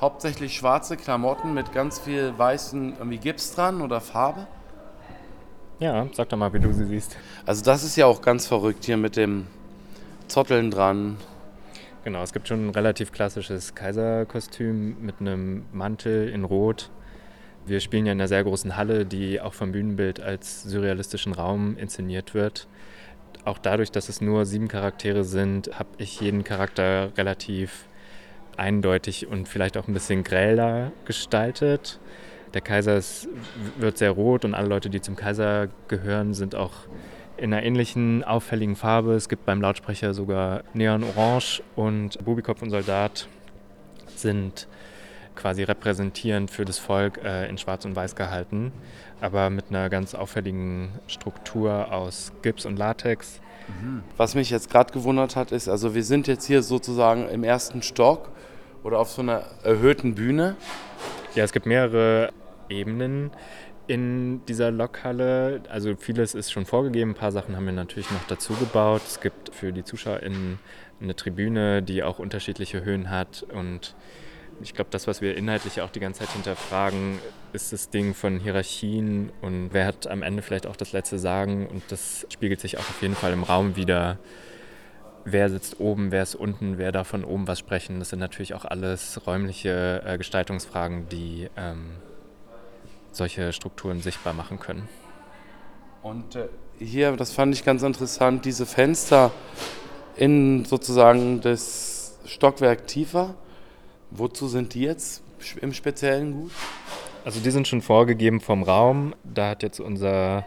hauptsächlich 0.00 0.54
schwarze 0.54 0.96
Klamotten 0.96 1.52
mit 1.52 1.72
ganz 1.72 1.98
viel 1.98 2.32
weißen 2.38 2.94
irgendwie 2.96 3.18
Gips 3.18 3.56
dran 3.56 3.82
oder 3.82 4.00
Farbe. 4.00 4.46
Ja, 5.80 6.06
sag 6.12 6.28
doch 6.28 6.38
mal, 6.38 6.52
wie 6.52 6.60
du 6.60 6.72
sie 6.72 6.84
siehst. 6.84 7.16
Also 7.46 7.64
das 7.64 7.82
ist 7.82 7.96
ja 7.96 8.06
auch 8.06 8.22
ganz 8.22 8.46
verrückt 8.46 8.84
hier 8.84 8.96
mit 8.96 9.16
dem 9.16 9.46
Zotteln 10.28 10.70
dran. 10.70 11.16
Genau, 12.04 12.22
es 12.22 12.32
gibt 12.32 12.48
schon 12.48 12.66
ein 12.66 12.70
relativ 12.70 13.12
klassisches 13.12 13.74
Kaiserkostüm 13.74 14.96
mit 15.00 15.16
einem 15.20 15.64
Mantel 15.72 16.28
in 16.28 16.44
Rot. 16.44 16.90
Wir 17.66 17.80
spielen 17.80 18.06
ja 18.06 18.12
in 18.12 18.20
einer 18.20 18.28
sehr 18.28 18.44
großen 18.44 18.76
Halle, 18.76 19.06
die 19.06 19.40
auch 19.40 19.54
vom 19.54 19.72
Bühnenbild 19.72 20.20
als 20.20 20.62
surrealistischen 20.62 21.32
Raum 21.32 21.76
inszeniert 21.76 22.34
wird. 22.34 22.68
Auch 23.44 23.58
dadurch, 23.58 23.90
dass 23.90 24.08
es 24.08 24.20
nur 24.20 24.46
sieben 24.46 24.68
Charaktere 24.68 25.24
sind, 25.24 25.78
habe 25.78 25.88
ich 25.98 26.20
jeden 26.20 26.44
Charakter 26.44 27.10
relativ 27.16 27.86
eindeutig 28.56 29.26
und 29.26 29.48
vielleicht 29.48 29.76
auch 29.76 29.88
ein 29.88 29.94
bisschen 29.94 30.22
gräler 30.24 30.92
gestaltet. 31.04 31.98
Der 32.54 32.60
Kaiser 32.60 32.96
ist, 32.96 33.28
wird 33.78 33.98
sehr 33.98 34.12
rot 34.12 34.44
und 34.44 34.54
alle 34.54 34.68
Leute, 34.68 34.88
die 34.88 35.00
zum 35.00 35.16
Kaiser 35.16 35.68
gehören, 35.88 36.34
sind 36.34 36.54
auch 36.54 36.72
in 37.36 37.52
einer 37.52 37.64
ähnlichen 37.64 38.22
auffälligen 38.22 38.76
Farbe. 38.76 39.14
Es 39.14 39.28
gibt 39.28 39.44
beim 39.44 39.60
Lautsprecher 39.60 40.14
sogar 40.14 40.62
Neon-Orange 40.72 41.62
und 41.74 42.24
Bubikopf 42.24 42.62
und 42.62 42.70
Soldat 42.70 43.26
sind 44.14 44.68
quasi 45.34 45.64
repräsentierend 45.64 46.48
für 46.48 46.64
das 46.64 46.78
Volk 46.78 47.20
äh, 47.24 47.48
in 47.48 47.58
Schwarz 47.58 47.84
und 47.84 47.96
Weiß 47.96 48.14
gehalten, 48.14 48.72
aber 49.20 49.50
mit 49.50 49.66
einer 49.70 49.90
ganz 49.90 50.14
auffälligen 50.14 50.90
Struktur 51.08 51.92
aus 51.92 52.32
Gips 52.42 52.66
und 52.66 52.78
Latex. 52.78 53.40
Was 54.16 54.36
mich 54.36 54.50
jetzt 54.50 54.70
gerade 54.70 54.92
gewundert 54.92 55.34
hat, 55.34 55.50
ist, 55.50 55.68
also 55.68 55.94
wir 55.94 56.04
sind 56.04 56.28
jetzt 56.28 56.44
hier 56.44 56.62
sozusagen 56.62 57.28
im 57.28 57.42
ersten 57.42 57.82
Stock 57.82 58.28
oder 58.84 59.00
auf 59.00 59.10
so 59.10 59.22
einer 59.22 59.42
erhöhten 59.64 60.14
Bühne. 60.14 60.54
Ja, 61.34 61.42
es 61.42 61.52
gibt 61.52 61.66
mehrere 61.66 62.30
Ebenen 62.68 63.30
in 63.86 64.44
dieser 64.46 64.70
Lokhalle. 64.70 65.62
Also 65.68 65.94
vieles 65.96 66.34
ist 66.34 66.50
schon 66.50 66.64
vorgegeben, 66.64 67.10
ein 67.10 67.14
paar 67.14 67.32
Sachen 67.32 67.56
haben 67.56 67.66
wir 67.66 67.72
natürlich 67.72 68.10
noch 68.10 68.24
dazu 68.28 68.54
gebaut. 68.54 69.02
Es 69.06 69.20
gibt 69.20 69.54
für 69.54 69.72
die 69.72 69.84
ZuschauerInnen 69.84 70.58
eine 71.00 71.16
Tribüne, 71.16 71.82
die 71.82 72.02
auch 72.02 72.18
unterschiedliche 72.18 72.84
Höhen 72.84 73.10
hat 73.10 73.44
und 73.52 73.94
ich 74.62 74.74
glaube, 74.74 74.90
das, 74.90 75.06
was 75.06 75.20
wir 75.20 75.36
inhaltlich 75.36 75.80
auch 75.80 75.90
die 75.90 76.00
ganze 76.00 76.20
Zeit 76.20 76.30
hinterfragen, 76.30 77.18
ist 77.52 77.72
das 77.72 77.90
Ding 77.90 78.14
von 78.14 78.38
Hierarchien 78.38 79.30
und 79.40 79.70
wer 79.72 79.86
hat 79.86 80.06
am 80.06 80.22
Ende 80.22 80.42
vielleicht 80.42 80.66
auch 80.66 80.76
das 80.76 80.92
letzte 80.92 81.18
Sagen 81.18 81.66
und 81.66 81.82
das 81.88 82.26
spiegelt 82.32 82.60
sich 82.60 82.78
auch 82.78 82.88
auf 82.88 83.02
jeden 83.02 83.14
Fall 83.14 83.32
im 83.32 83.42
Raum 83.42 83.76
wieder. 83.76 84.18
Wer 85.24 85.48
sitzt 85.48 85.80
oben, 85.80 86.12
wer 86.12 86.22
ist 86.22 86.34
unten, 86.34 86.76
wer 86.76 86.92
darf 86.92 87.08
von 87.08 87.24
oben 87.24 87.48
was 87.48 87.58
sprechen. 87.58 87.98
Das 87.98 88.10
sind 88.10 88.18
natürlich 88.18 88.52
auch 88.54 88.66
alles 88.66 89.26
räumliche 89.26 90.02
äh, 90.04 90.18
Gestaltungsfragen, 90.18 91.08
die 91.08 91.48
ähm, 91.56 91.92
solche 93.16 93.52
Strukturen 93.52 94.00
sichtbar 94.00 94.32
machen 94.32 94.58
können. 94.58 94.88
Und 96.02 96.36
äh, 96.36 96.48
hier, 96.78 97.12
das 97.16 97.32
fand 97.32 97.54
ich 97.54 97.64
ganz 97.64 97.82
interessant, 97.82 98.44
diese 98.44 98.66
Fenster 98.66 99.30
in 100.16 100.64
sozusagen 100.64 101.40
das 101.40 102.18
Stockwerk 102.26 102.86
tiefer. 102.86 103.34
Wozu 104.10 104.48
sind 104.48 104.74
die 104.74 104.82
jetzt 104.82 105.22
im 105.60 105.72
Speziellen 105.72 106.32
gut? 106.32 106.52
Also 107.24 107.40
die 107.40 107.50
sind 107.50 107.66
schon 107.66 107.82
vorgegeben 107.82 108.40
vom 108.40 108.62
Raum. 108.62 109.14
Da 109.24 109.50
hat 109.50 109.62
jetzt 109.62 109.80
unser 109.80 110.44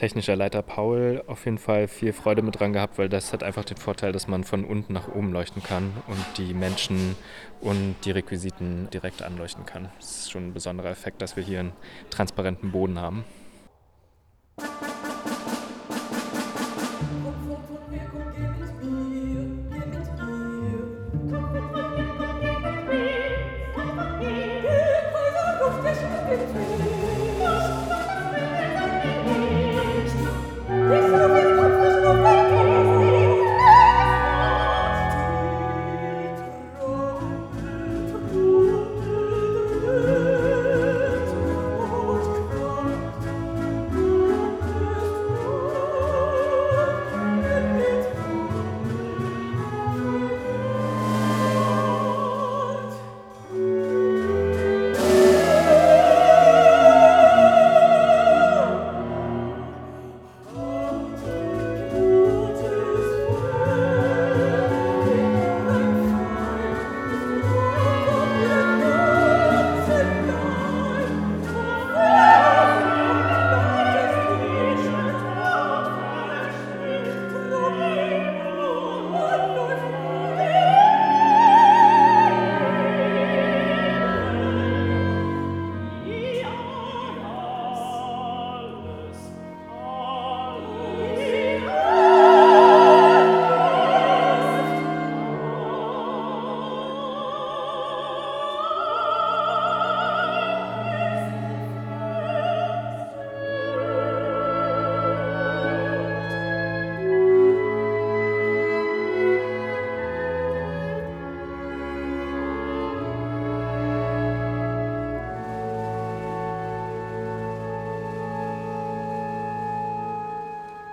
technischer 0.00 0.34
Leiter 0.34 0.62
Paul 0.62 1.22
auf 1.26 1.44
jeden 1.44 1.58
Fall 1.58 1.86
viel 1.86 2.14
Freude 2.14 2.40
mit 2.40 2.58
dran 2.58 2.72
gehabt, 2.72 2.96
weil 2.96 3.10
das 3.10 3.34
hat 3.34 3.42
einfach 3.42 3.66
den 3.66 3.76
Vorteil, 3.76 4.12
dass 4.12 4.28
man 4.28 4.44
von 4.44 4.64
unten 4.64 4.94
nach 4.94 5.08
oben 5.08 5.30
leuchten 5.30 5.62
kann 5.62 5.92
und 6.06 6.24
die 6.38 6.54
Menschen 6.54 7.16
und 7.60 7.96
die 8.06 8.10
Requisiten 8.10 8.88
direkt 8.94 9.20
anleuchten 9.20 9.66
kann. 9.66 9.90
Das 9.98 10.20
ist 10.20 10.30
schon 10.30 10.48
ein 10.48 10.54
besonderer 10.54 10.88
Effekt, 10.88 11.20
dass 11.20 11.36
wir 11.36 11.42
hier 11.42 11.60
einen 11.60 11.72
transparenten 12.08 12.72
Boden 12.72 12.98
haben. 12.98 13.24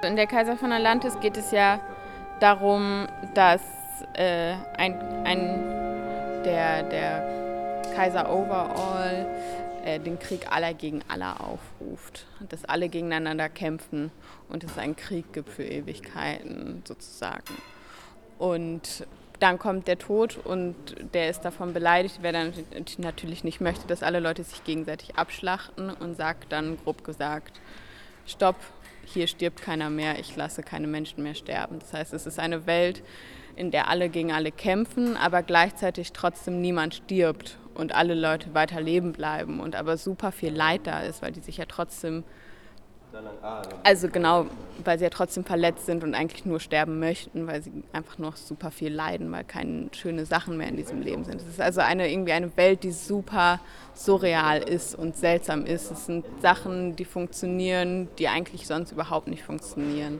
In 0.07 0.15
der 0.15 0.25
Kaiser 0.25 0.57
von 0.57 0.71
Atlantis 0.71 1.19
geht 1.19 1.37
es 1.37 1.51
ja 1.51 1.79
darum, 2.39 3.07
dass 3.33 3.61
äh, 4.13 4.53
ein, 4.77 4.99
ein, 5.25 6.43
der, 6.43 6.83
der 6.83 7.83
Kaiser 7.95 8.31
Overall 8.31 9.27
äh, 9.85 9.99
den 9.99 10.17
Krieg 10.17 10.51
aller 10.51 10.73
gegen 10.73 11.01
alle 11.07 11.39
aufruft. 11.39 12.25
Dass 12.49 12.65
alle 12.65 12.89
gegeneinander 12.89 13.49
kämpfen 13.49 14.11
und 14.49 14.63
es 14.63 14.77
einen 14.77 14.95
Krieg 14.95 15.33
gibt 15.33 15.49
für 15.49 15.65
Ewigkeiten 15.65 16.83
sozusagen. 16.87 17.57
Und 18.39 19.05
dann 19.39 19.59
kommt 19.59 19.87
der 19.87 19.99
Tod 19.99 20.37
und 20.37 20.75
der 21.13 21.29
ist 21.29 21.41
davon 21.41 21.73
beleidigt, 21.73 22.19
wer 22.21 22.31
dann 22.31 22.53
natürlich 22.97 23.43
nicht 23.43 23.61
möchte, 23.61 23.87
dass 23.87 24.03
alle 24.03 24.19
Leute 24.19 24.43
sich 24.43 24.63
gegenseitig 24.63 25.15
abschlachten 25.15 25.89
und 25.91 26.15
sagt 26.15 26.51
dann 26.51 26.77
grob 26.83 27.03
gesagt, 27.03 27.59
stopp, 28.25 28.55
hier 29.07 29.27
stirbt 29.27 29.61
keiner 29.61 29.89
mehr, 29.89 30.19
ich 30.19 30.35
lasse 30.35 30.63
keine 30.63 30.87
Menschen 30.87 31.23
mehr 31.23 31.35
sterben. 31.35 31.79
Das 31.79 31.93
heißt, 31.93 32.13
es 32.13 32.25
ist 32.25 32.39
eine 32.39 32.65
Welt, 32.67 33.03
in 33.55 33.71
der 33.71 33.87
alle 33.87 34.09
gegen 34.09 34.31
alle 34.31 34.51
kämpfen, 34.51 35.17
aber 35.17 35.43
gleichzeitig 35.43 36.13
trotzdem 36.13 36.61
niemand 36.61 36.95
stirbt 36.95 37.57
und 37.73 37.95
alle 37.95 38.13
Leute 38.13 38.53
weiter 38.53 38.81
leben 38.81 39.13
bleiben 39.13 39.59
und 39.59 39.75
aber 39.75 39.97
super 39.97 40.31
viel 40.31 40.53
Leid 40.53 40.81
da 40.85 41.01
ist, 41.01 41.21
weil 41.21 41.31
die 41.31 41.41
sich 41.41 41.57
ja 41.57 41.65
trotzdem 41.65 42.23
also 43.83 44.09
genau, 44.09 44.45
weil 44.83 44.97
sie 44.97 45.05
ja 45.05 45.09
trotzdem 45.09 45.43
verletzt 45.43 45.85
sind 45.85 46.03
und 46.03 46.13
eigentlich 46.15 46.45
nur 46.45 46.59
sterben 46.59 46.99
möchten, 46.99 47.47
weil 47.47 47.61
sie 47.61 47.71
einfach 47.93 48.17
noch 48.17 48.35
super 48.35 48.71
viel 48.71 48.93
leiden, 48.93 49.31
weil 49.31 49.43
keine 49.43 49.89
schönen 49.93 50.25
Sachen 50.25 50.57
mehr 50.57 50.67
in 50.67 50.77
diesem 50.77 51.01
Leben 51.01 51.23
sind. 51.23 51.41
Es 51.41 51.47
ist 51.47 51.61
also 51.61 51.81
eine, 51.81 52.11
irgendwie 52.11 52.33
eine 52.33 52.55
Welt, 52.57 52.83
die 52.83 52.91
super 52.91 53.59
surreal 53.93 54.61
ist 54.61 54.95
und 54.95 55.15
seltsam 55.15 55.65
ist. 55.65 55.91
Es 55.91 56.05
sind 56.05 56.25
Sachen, 56.41 56.95
die 56.95 57.05
funktionieren, 57.05 58.07
die 58.19 58.27
eigentlich 58.27 58.67
sonst 58.67 58.91
überhaupt 58.91 59.27
nicht 59.27 59.43
funktionieren. 59.43 60.19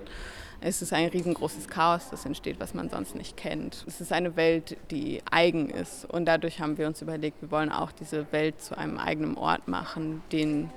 Es 0.60 0.82
ist 0.82 0.92
ein 0.92 1.08
riesengroßes 1.10 1.68
Chaos, 1.68 2.10
das 2.10 2.26
entsteht, 2.26 2.60
was 2.60 2.74
man 2.74 2.90
sonst 2.90 3.16
nicht 3.16 3.38
kennt. 3.38 3.86
Es 3.88 4.02
ist 4.02 4.12
eine 4.12 4.36
Welt, 4.36 4.76
die 4.90 5.22
eigen 5.30 5.70
ist. 5.70 6.06
Und 6.06 6.26
dadurch 6.26 6.60
haben 6.60 6.80
wir 6.80 6.88
uns 6.88 7.02
überlegt, 7.02 7.42
wir 7.42 7.52
wollen 7.52 7.72
auch 7.72 7.92
diese 7.92 8.32
Welt 8.32 8.60
zu 8.60 8.76
einem 8.76 8.98
eigenen 8.98 9.38
Ort 9.38 9.68
machen, 9.68 10.24
den 10.32 10.72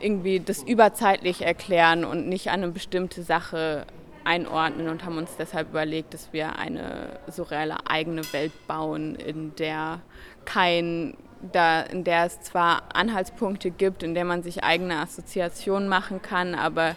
irgendwie 0.00 0.40
das 0.40 0.62
überzeitlich 0.62 1.42
erklären 1.42 2.04
und 2.04 2.28
nicht 2.28 2.48
an 2.48 2.62
eine 2.62 2.72
bestimmte 2.72 3.22
Sache 3.22 3.86
einordnen 4.24 4.88
und 4.88 5.04
haben 5.04 5.18
uns 5.18 5.36
deshalb 5.38 5.70
überlegt, 5.70 6.14
dass 6.14 6.32
wir 6.32 6.58
eine 6.58 7.18
surreale 7.28 7.86
eigene 7.86 8.22
Welt 8.32 8.52
bauen, 8.66 9.14
in 9.14 9.54
der 9.56 10.00
kein 10.44 11.16
da, 11.52 11.80
in 11.80 12.04
der 12.04 12.26
es 12.26 12.40
zwar 12.42 12.82
Anhaltspunkte 12.94 13.70
gibt, 13.70 14.02
in 14.02 14.14
der 14.14 14.24
man 14.24 14.42
sich 14.42 14.62
eigene 14.62 14.98
Assoziationen 14.98 15.88
machen 15.88 16.20
kann, 16.20 16.54
aber 16.54 16.96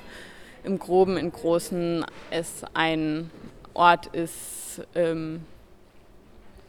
im 0.64 0.80
Groben, 0.80 1.18
im 1.18 1.32
Großen 1.32 2.06
es 2.30 2.64
ein 2.74 3.30
Ort 3.74 4.08
ist, 4.08 4.82
ähm, 4.96 5.46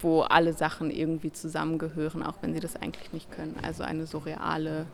wo 0.01 0.23
alle 0.23 0.53
Sachen 0.53 0.91
irgendwie 0.91 1.33
zusammengehören, 1.33 2.23
auch 2.23 2.35
wenn 2.43 2.55
sie 2.55 2.61
das 2.61 2.77
eigentlich 2.77 3.13
nicht 3.13 3.31
können. 3.31 3.59
Also 3.63 3.83
eine 3.83 4.07
surreale 4.07 4.87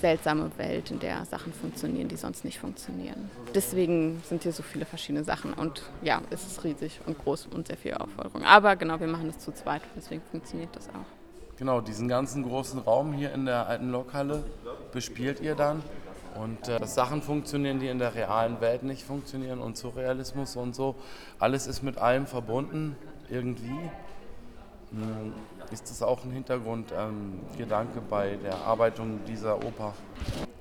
seltsame 0.00 0.50
Welt, 0.56 0.90
in 0.90 1.00
der 1.00 1.24
Sachen 1.24 1.52
funktionieren, 1.52 2.08
die 2.08 2.16
sonst 2.16 2.44
nicht 2.44 2.58
funktionieren. 2.58 3.30
Deswegen 3.54 4.22
sind 4.24 4.42
hier 4.42 4.52
so 4.52 4.62
viele 4.62 4.84
verschiedene 4.84 5.24
Sachen 5.24 5.52
und 5.52 5.82
ja, 6.02 6.22
es 6.30 6.46
ist 6.46 6.64
riesig 6.64 7.00
und 7.06 7.18
groß 7.18 7.48
und 7.54 7.66
sehr 7.66 7.76
viel 7.76 7.94
Aufforderung. 7.94 8.44
Aber 8.44 8.76
genau, 8.76 9.00
wir 9.00 9.08
machen 9.08 9.26
das 9.26 9.38
zu 9.38 9.52
zweit, 9.52 9.82
deswegen 9.96 10.22
funktioniert 10.30 10.74
das 10.74 10.88
auch. 10.90 11.18
Genau, 11.58 11.80
diesen 11.80 12.06
ganzen 12.06 12.44
großen 12.44 12.78
Raum 12.78 13.12
hier 13.12 13.32
in 13.34 13.44
der 13.44 13.66
alten 13.66 13.90
Lokhalle 13.90 14.44
bespielt 14.92 15.40
ihr 15.40 15.56
dann. 15.56 15.82
Und 16.40 16.68
äh, 16.68 16.78
dass 16.78 16.94
Sachen 16.94 17.20
funktionieren, 17.20 17.80
die 17.80 17.88
in 17.88 17.98
der 17.98 18.14
realen 18.14 18.60
Welt 18.60 18.84
nicht 18.84 19.02
funktionieren 19.02 19.58
und 19.58 19.76
Surrealismus 19.76 20.54
und 20.54 20.76
so. 20.76 20.94
Alles 21.40 21.66
ist 21.66 21.82
mit 21.82 21.98
allem 21.98 22.26
verbunden, 22.28 22.96
irgendwie. 23.28 23.90
Hm, 24.92 25.32
ist 25.72 25.90
das 25.90 26.02
auch 26.02 26.24
ein 26.24 26.30
Hintergrundgedanke 26.30 27.98
ähm, 27.98 28.04
bei 28.08 28.36
der 28.42 28.56
Arbeitung 28.56 29.20
dieser 29.26 29.56
Oper. 29.56 29.94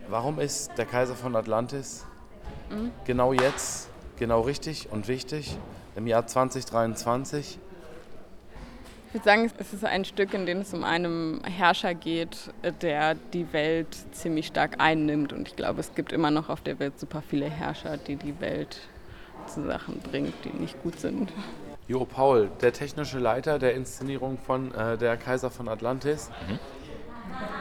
Warum 0.10 0.40
ist 0.40 0.72
der 0.78 0.86
Kaiser 0.86 1.16
von 1.16 1.36
Atlantis 1.36 2.06
mhm. 2.70 2.92
genau 3.06 3.34
jetzt, 3.34 3.90
genau 4.18 4.42
richtig 4.42 4.90
und 4.92 5.08
wichtig 5.08 5.58
im 5.96 6.08
Jahr 6.08 6.26
2023? 6.26 7.60
Ich 9.08 9.14
würde 9.14 9.24
sagen, 9.24 9.52
es 9.58 9.74
ist 9.74 9.86
ein 9.86 10.04
Stück, 10.04 10.34
in 10.34 10.46
dem 10.46 10.60
es 10.60 10.74
um 10.74 10.84
einen 10.84 11.42
Herrscher 11.46 11.96
geht, 11.96 12.52
der 12.82 13.16
die 13.16 13.52
Welt 13.54 13.88
ziemlich 14.12 14.48
stark 14.48 14.80
einnimmt. 14.80 15.32
Und 15.32 15.48
ich 15.48 15.56
glaube, 15.56 15.80
es 15.80 15.96
gibt 15.96 16.12
immer 16.12 16.30
noch 16.30 16.50
auf 16.50 16.62
der 16.62 16.80
Welt 16.80 17.00
super 17.00 17.24
viele 17.28 17.50
Herrscher, 17.50 17.98
die 17.98 18.18
die 18.18 18.40
Welt 18.42 18.82
zu 19.48 19.66
Sachen 19.66 20.00
bringt, 20.00 20.34
die 20.44 20.50
nicht 20.50 20.82
gut 20.84 21.00
sind. 21.00 21.32
Jo 21.88 22.04
Paul, 22.04 22.50
der 22.62 22.74
technische 22.74 23.18
Leiter 23.18 23.60
der 23.60 23.74
Inszenierung 23.74 24.38
von 24.38 24.76
äh, 24.76 24.98
Der 24.98 25.16
Kaiser 25.16 25.50
von 25.50 25.70
Atlantis. 25.70 26.30
Mhm. 26.48 26.60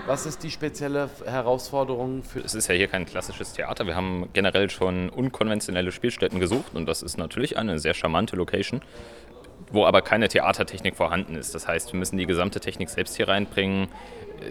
Was 0.06 0.26
ist 0.26 0.42
die 0.42 0.50
spezielle 0.50 1.08
Herausforderung 1.24 2.22
für. 2.22 2.40
Es 2.40 2.54
ist 2.54 2.68
ja 2.68 2.74
hier 2.74 2.88
kein 2.88 3.06
klassisches 3.06 3.52
Theater. 3.52 3.86
Wir 3.86 3.94
haben 3.94 4.28
generell 4.32 4.70
schon 4.70 5.10
unkonventionelle 5.10 5.92
Spielstätten 5.92 6.40
gesucht 6.40 6.74
und 6.74 6.86
das 6.86 7.02
ist 7.02 7.18
natürlich 7.18 7.56
eine 7.56 7.78
sehr 7.78 7.94
charmante 7.94 8.36
Location, 8.36 8.80
wo 9.72 9.84
aber 9.84 10.02
keine 10.02 10.28
Theatertechnik 10.28 10.96
vorhanden 10.96 11.34
ist. 11.34 11.54
Das 11.54 11.66
heißt, 11.66 11.92
wir 11.92 11.98
müssen 11.98 12.16
die 12.16 12.26
gesamte 12.26 12.60
Technik 12.60 12.88
selbst 12.88 13.16
hier 13.16 13.28
reinbringen 13.28 13.88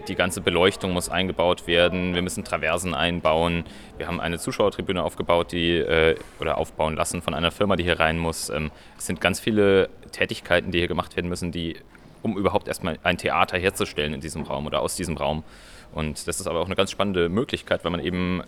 die 0.08 0.14
ganze 0.14 0.40
Beleuchtung 0.40 0.92
muss 0.92 1.08
eingebaut 1.08 1.66
werden, 1.66 2.14
wir 2.14 2.22
müssen 2.22 2.44
Traversen 2.44 2.94
einbauen. 2.94 3.64
Wir 3.98 4.06
haben 4.06 4.20
eine 4.20 4.38
Zuschauertribüne 4.38 5.02
aufgebaut, 5.02 5.52
die 5.52 5.76
äh, 5.76 6.16
oder 6.40 6.58
aufbauen 6.58 6.96
lassen 6.96 7.22
von 7.22 7.34
einer 7.34 7.50
Firma, 7.50 7.76
die 7.76 7.84
hier 7.84 8.00
rein 8.00 8.18
muss. 8.18 8.50
Ähm, 8.50 8.70
es 8.98 9.06
sind 9.06 9.20
ganz 9.20 9.40
viele 9.40 9.88
Tätigkeiten, 10.12 10.70
die 10.70 10.78
hier 10.78 10.88
gemacht 10.88 11.16
werden 11.16 11.28
müssen, 11.28 11.52
die, 11.52 11.76
um 12.22 12.36
überhaupt 12.36 12.68
erstmal 12.68 12.98
ein 13.02 13.18
Theater 13.18 13.58
herzustellen 13.58 14.14
in 14.14 14.20
diesem 14.20 14.42
Raum 14.42 14.66
oder 14.66 14.80
aus 14.80 14.96
diesem 14.96 15.16
Raum. 15.16 15.44
Und 15.92 16.26
das 16.26 16.40
ist 16.40 16.46
aber 16.46 16.60
auch 16.60 16.66
eine 16.66 16.76
ganz 16.76 16.90
spannende 16.90 17.28
Möglichkeit, 17.28 17.84
weil 17.84 17.90
man 17.90 18.00
eben 18.00 18.42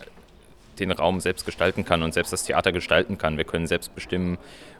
den 0.79 0.91
Raum 0.91 1.19
selbst 1.19 1.45
gestalten 1.45 1.83
kann 1.83 2.03
und 2.03 2.13
selbst 2.13 2.31
das 2.31 2.43
Theater 2.43 2.71
gestalten 2.71 3.17
kann. 3.17 3.37
Wir 3.37 3.43
können 3.43 3.67
selbst 3.67 3.93
bestimmen, 3.95 4.37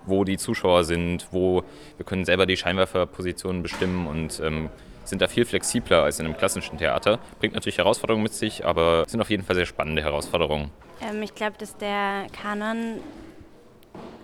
wo 0.09 0.23
die 0.23 0.37
Zuschauer 0.37 0.83
sind, 0.83 1.27
wo 1.31 1.63
wir 1.97 2.05
können 2.05 2.25
selber 2.25 2.45
die 2.45 2.57
Scheinwerferpositionen 2.57 3.63
bestimmen 3.63 4.07
und 4.07 4.39
ähm, 4.43 4.69
sind 5.05 5.21
da 5.21 5.27
viel 5.27 5.45
flexibler 5.45 6.03
als 6.03 6.19
in 6.19 6.25
einem 6.25 6.37
klassischen 6.37 6.77
Theater. 6.77 7.19
Bringt 7.39 7.55
natürlich 7.55 7.79
Herausforderungen 7.79 8.23
mit 8.23 8.33
sich, 8.33 8.65
aber 8.65 9.05
sind 9.07 9.21
auf 9.21 9.29
jeden 9.29 9.43
Fall 9.43 9.55
sehr 9.55 9.65
spannende 9.65 10.03
Herausforderungen. 10.03 10.71
Ähm, 11.01 11.21
ich 11.21 11.35
glaube, 11.35 11.55
dass 11.57 11.75
der 11.77 12.27
Kanon 12.41 12.99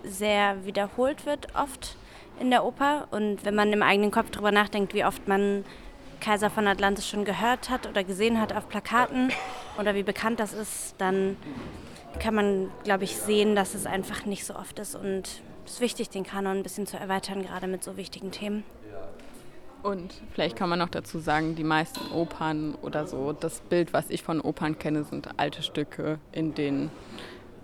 sehr 0.04 0.64
wiederholt 0.64 1.26
wird 1.26 1.48
oft 1.54 1.96
in 2.40 2.50
der 2.50 2.64
Oper. 2.64 3.08
Und 3.10 3.44
wenn 3.44 3.54
man 3.54 3.72
im 3.72 3.82
eigenen 3.82 4.10
Kopf 4.10 4.30
darüber 4.30 4.52
nachdenkt, 4.52 4.94
wie 4.94 5.04
oft 5.04 5.26
man 5.26 5.64
Kaiser 6.20 6.50
von 6.50 6.66
Atlantis 6.66 7.08
schon 7.08 7.24
gehört 7.24 7.68
hat 7.68 7.86
oder 7.86 8.04
gesehen 8.04 8.40
hat 8.40 8.54
auf 8.54 8.68
Plakaten 8.68 9.32
oder 9.78 9.94
wie 9.94 10.02
bekannt 10.02 10.40
das 10.40 10.52
ist, 10.52 10.94
dann 10.98 11.36
kann 12.20 12.34
man, 12.34 12.70
glaube 12.84 13.04
ich, 13.04 13.16
sehen, 13.16 13.54
dass 13.54 13.74
es 13.74 13.86
einfach 13.86 14.24
nicht 14.24 14.44
so 14.44 14.54
oft 14.54 14.78
ist. 14.78 14.94
Und 14.94 15.42
es 15.66 15.74
ist 15.74 15.80
wichtig, 15.80 16.10
den 16.10 16.24
Kanon 16.24 16.58
ein 16.58 16.62
bisschen 16.62 16.86
zu 16.86 16.96
erweitern, 16.96 17.42
gerade 17.42 17.66
mit 17.66 17.82
so 17.82 17.96
wichtigen 17.96 18.30
Themen. 18.30 18.64
Und 19.82 20.14
vielleicht 20.32 20.56
kann 20.56 20.68
man 20.68 20.78
noch 20.78 20.88
dazu 20.88 21.18
sagen, 21.18 21.54
die 21.54 21.64
meisten 21.64 22.12
Opern 22.12 22.74
oder 22.82 23.06
so, 23.06 23.32
das 23.32 23.60
Bild, 23.60 23.92
was 23.92 24.10
ich 24.10 24.22
von 24.22 24.40
Opern 24.40 24.78
kenne, 24.78 25.04
sind 25.04 25.28
alte 25.38 25.62
Stücke, 25.62 26.18
in 26.32 26.54
denen 26.54 26.90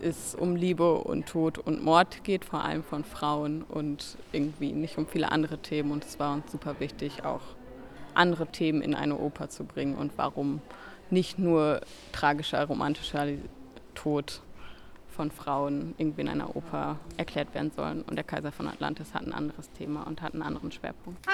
es 0.01 0.35
um 0.35 0.55
Liebe 0.57 0.95
und 0.95 1.27
Tod 1.27 1.59
und 1.59 1.83
Mord 1.83 2.23
geht, 2.25 2.45
vor 2.45 2.65
allem 2.65 2.83
von 2.83 3.05
Frauen 3.05 3.63
und 3.63 4.17
irgendwie 4.33 4.73
nicht 4.73 4.99
um 4.99 5.07
viele 5.07 5.33
andere 5.33 5.59
Themen. 5.59 5.91
Und 5.91 6.05
es 6.05 6.19
war 6.19 6.35
uns 6.35 6.51
super 6.53 6.79
wichtig, 6.81 7.25
auch 7.25 7.41
andere 8.15 8.47
Themen 8.47 8.83
in 8.83 8.95
eine 8.95 9.17
Oper 9.17 9.49
zu 9.49 9.65
bringen 9.65 9.97
und 9.97 10.13
warum 10.17 10.61
nicht 11.11 11.39
nur 11.39 11.81
tragischer, 12.13 12.65
romantischer 12.65 13.27
Tod 13.95 14.43
von 15.13 15.31
Frauen 15.31 15.95
irgendwie 15.99 16.23
in 16.23 16.29
einer 16.29 16.57
Oper 16.57 16.99
erklärt 17.17 17.55
werden 17.55 17.71
sollen. 17.71 18.03
Und 18.03 18.17
der 18.17 18.25
Kaiser 18.25 18.51
von 18.53 18.67
Atlantis 18.67 19.15
hat 19.15 19.23
ein 19.23 19.33
anderes 19.33 19.71
Thema 19.73 20.07
und 20.07 20.23
hat 20.23 20.35
einen 20.35 20.43
anderen 20.43 20.73
Schwerpunkt. 20.73 21.27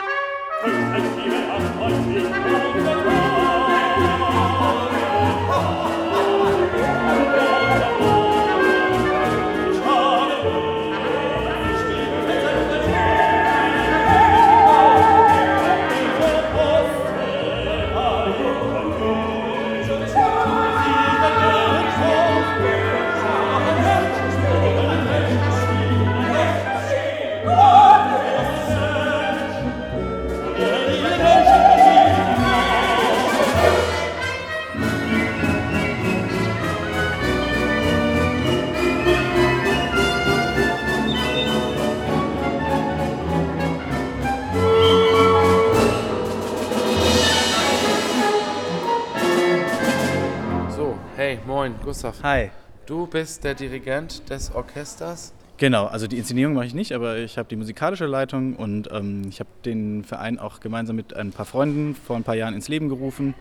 Moin, 51.59 51.75
Gustav. 51.85 52.23
Hi. 52.23 52.51
Du 52.87 53.09
bist 53.09 53.43
der 53.43 53.53
Dirigent 53.53 54.31
des 54.31 54.55
Orchesters. 54.55 55.35
Genau, 55.57 55.87
also 55.87 56.07
die 56.07 56.17
Inszenierung 56.17 56.55
mache 56.55 56.67
ich 56.67 56.73
nicht, 56.73 56.93
aber 56.93 57.19
ich 57.19 57.37
habe 57.37 57.49
die 57.49 57.57
musikalische 57.57 58.07
Leitung 58.07 58.55
und 58.55 58.89
ähm, 58.93 59.23
ich 59.29 59.41
habe 59.41 59.51
den 59.65 60.05
Verein 60.05 60.39
auch 60.39 60.61
gemeinsam 60.61 60.95
mit 60.95 61.15
ein 61.15 61.33
paar 61.33 61.47
Freunden 61.47 61.97
vor 61.97 62.15
ein 62.15 62.23
paar 62.23 62.37
Jahren 62.37 62.55
ins 62.55 62.69
Leben 62.69 62.89
gerufen. 62.89 63.35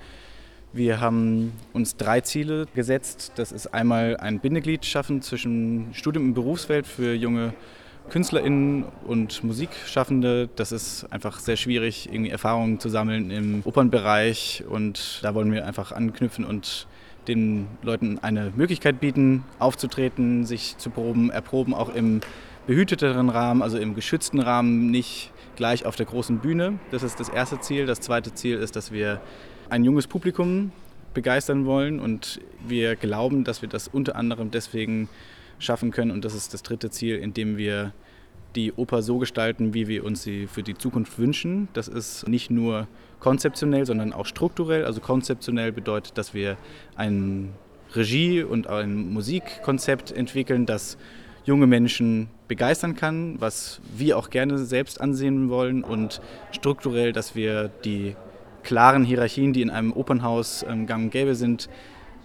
Wir 0.73 0.99
haben 0.99 1.53
uns 1.73 1.95
drei 1.95 2.21
Ziele 2.21 2.65
gesetzt. 2.73 3.34
Das 3.36 3.51
ist 3.51 3.67
einmal 3.67 4.17
ein 4.17 4.39
Bindeglied 4.39 4.84
schaffen 4.84 5.21
zwischen 5.21 5.89
Studium 5.93 6.30
und 6.30 6.34
Berufswelt 6.34 6.88
für 6.88 7.13
junge 7.13 7.53
KünstlerInnen 8.10 8.86
und 9.06 9.43
Musikschaffende. 9.43 10.49
Das 10.56 10.71
ist 10.71 11.06
einfach 11.12 11.38
sehr 11.38 11.56
schwierig, 11.56 12.10
irgendwie 12.12 12.32
Erfahrungen 12.32 12.80
zu 12.80 12.89
sammeln 12.89 13.30
im 13.30 13.62
Opernbereich 13.63 14.63
und 14.67 15.19
da 15.21 15.36
wollen 15.36 15.51
wir 15.51 15.67
einfach 15.67 15.91
anknüpfen 15.91 16.45
und 16.45 16.88
den 17.28 17.68
Leuten 17.82 18.20
eine 18.20 18.52
Möglichkeit 18.56 19.00
bieten, 19.00 19.44
aufzutreten, 19.60 20.46
sich 20.46 20.78
zu 20.78 20.90
proben, 20.90 21.30
erproben, 21.30 21.74
auch 21.74 21.94
im 21.94 22.22
behüteteren 22.66 23.30
Rahmen, 23.30 23.62
also 23.62 23.78
im 23.78 23.96
geschützten 23.96 24.40
Rahmen, 24.40 24.92
nicht 24.92 25.32
gleich 25.56 25.86
auf 25.86 25.96
der 25.96 26.06
großen 26.06 26.40
Bühne. 26.40 26.80
Das 26.92 27.04
ist 27.04 27.20
das 27.20 27.30
erste 27.30 27.60
Ziel. 27.60 27.86
Das 27.86 28.02
zweite 28.02 28.34
Ziel 28.34 28.58
ist, 28.58 28.76
dass 28.76 28.92
wir 28.92 29.22
ein 29.70 29.84
junges 29.84 30.08
Publikum 30.08 30.72
begeistern 31.13 31.66
wollen 31.66 32.00
und 32.00 32.40
wir 32.68 32.96
glauben, 32.96 33.44
dass 33.44 33.62
wir 33.62 33.70
das 33.70 33.88
unter 33.88 34.16
anderem 34.16 34.52
deswegen 34.52 35.10
schaffen 35.60 35.92
können 35.92 36.12
und 36.12 36.24
das 36.24 36.36
ist 36.36 36.54
das 36.54 36.62
dritte 36.62 36.92
Ziel, 36.92 37.18
indem 37.18 37.58
wir 37.58 37.94
die 38.58 38.74
Oper 38.74 39.02
so 39.02 39.20
gestalten, 39.20 39.74
wie 39.74 39.88
wir 39.88 40.04
uns 40.04 40.24
sie 40.24 40.48
für 40.48 40.63
die 40.63 40.76
Zukunft 40.76 41.17
wünschen. 41.20 41.70
Das 41.74 41.88
ist 41.88 42.28
nicht 42.28 42.50
nur 42.50 42.88
konzeptionell, 43.20 43.86
sondern 43.86 44.12
auch 44.12 44.26
strukturell. 44.26 44.84
Also 44.84 45.00
konzeptionell 45.00 45.72
bedeutet, 45.72 46.17
dass 46.17 46.34
wir 46.34 46.58
ein 46.96 47.54
Regie- 47.93 48.43
und 48.43 48.67
ein 48.67 49.13
Musikkonzept 49.13 50.12
entwickeln, 50.12 50.65
das 50.65 50.98
junge 51.46 51.67
Menschen 51.67 52.30
begeistern 52.48 52.96
kann, 52.96 53.39
was 53.39 53.80
wir 53.96 54.17
auch 54.17 54.30
gerne 54.30 54.58
selbst 54.58 55.00
ansehen 55.00 55.50
wollen 55.50 55.84
und 55.84 56.20
strukturell, 56.52 57.13
dass 57.13 57.36
wir 57.36 57.70
die 57.86 58.15
klaren 58.63 59.06
Hierarchien, 59.06 59.54
die 59.54 59.62
in 59.62 59.70
einem 59.70 59.93
Opernhaus 59.93 60.65
ähm, 60.67 60.88
gang 60.88 61.06
und 61.06 61.12
gäbe 61.12 61.36
sind, 61.36 61.70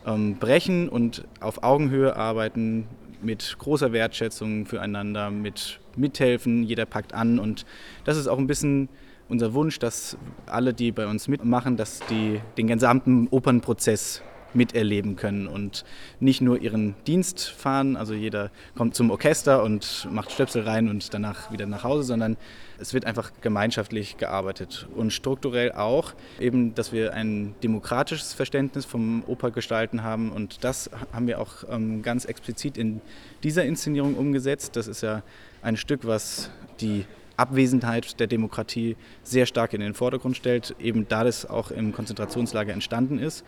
ähm, 0.04 0.36
brechen 0.36 0.88
und 0.88 1.24
auf 1.40 1.62
Augenhöhe 1.62 2.16
arbeiten, 2.16 2.88
mit 3.22 3.56
großer 3.58 3.92
Wertschätzung 3.92 4.66
füreinander, 4.66 5.30
mit 5.30 5.80
Mithelfen, 5.96 6.62
jeder 6.62 6.86
packt 6.86 7.14
an 7.14 7.38
und 7.38 7.64
das 8.04 8.16
ist 8.16 8.26
auch 8.26 8.38
ein 8.38 8.46
bisschen 8.46 8.88
unser 9.28 9.54
Wunsch, 9.54 9.78
dass 9.78 10.16
alle, 10.46 10.74
die 10.74 10.92
bei 10.92 11.06
uns 11.06 11.28
mitmachen, 11.28 11.76
dass 11.76 12.00
die 12.10 12.40
den 12.58 12.66
gesamten 12.66 13.28
Opernprozess 13.28 14.22
miterleben 14.54 15.16
können 15.16 15.46
und 15.46 15.84
nicht 16.20 16.40
nur 16.40 16.60
ihren 16.60 16.94
Dienst 17.06 17.48
fahren, 17.48 17.96
also 17.96 18.14
jeder 18.14 18.50
kommt 18.74 18.94
zum 18.94 19.10
Orchester 19.10 19.62
und 19.62 20.08
macht 20.10 20.32
Stöpsel 20.32 20.62
rein 20.62 20.88
und 20.88 21.14
danach 21.14 21.52
wieder 21.52 21.66
nach 21.66 21.84
Hause, 21.84 22.04
sondern 22.04 22.36
es 22.78 22.94
wird 22.94 23.04
einfach 23.04 23.30
gemeinschaftlich 23.40 24.16
gearbeitet 24.16 24.88
und 24.96 25.12
strukturell 25.12 25.72
auch 25.72 26.14
eben, 26.40 26.74
dass 26.74 26.92
wir 26.92 27.14
ein 27.14 27.54
demokratisches 27.62 28.34
Verständnis 28.34 28.84
vom 28.84 29.22
Opergestalten 29.26 30.02
haben 30.02 30.32
und 30.32 30.64
das 30.64 30.90
haben 31.12 31.26
wir 31.26 31.40
auch 31.40 31.64
ähm, 31.70 32.02
ganz 32.02 32.24
explizit 32.24 32.76
in 32.76 33.00
dieser 33.42 33.64
Inszenierung 33.64 34.16
umgesetzt. 34.16 34.76
Das 34.76 34.88
ist 34.88 35.02
ja 35.02 35.22
ein 35.62 35.76
Stück, 35.76 36.06
was 36.06 36.50
die 36.80 37.04
Abwesenheit 37.36 38.20
der 38.20 38.26
Demokratie 38.26 38.96
sehr 39.22 39.46
stark 39.46 39.72
in 39.72 39.80
den 39.80 39.94
Vordergrund 39.94 40.36
stellt, 40.36 40.74
eben 40.78 41.08
da 41.08 41.24
das 41.24 41.48
auch 41.48 41.70
im 41.70 41.92
Konzentrationslager 41.92 42.72
entstanden 42.72 43.18
ist. 43.18 43.44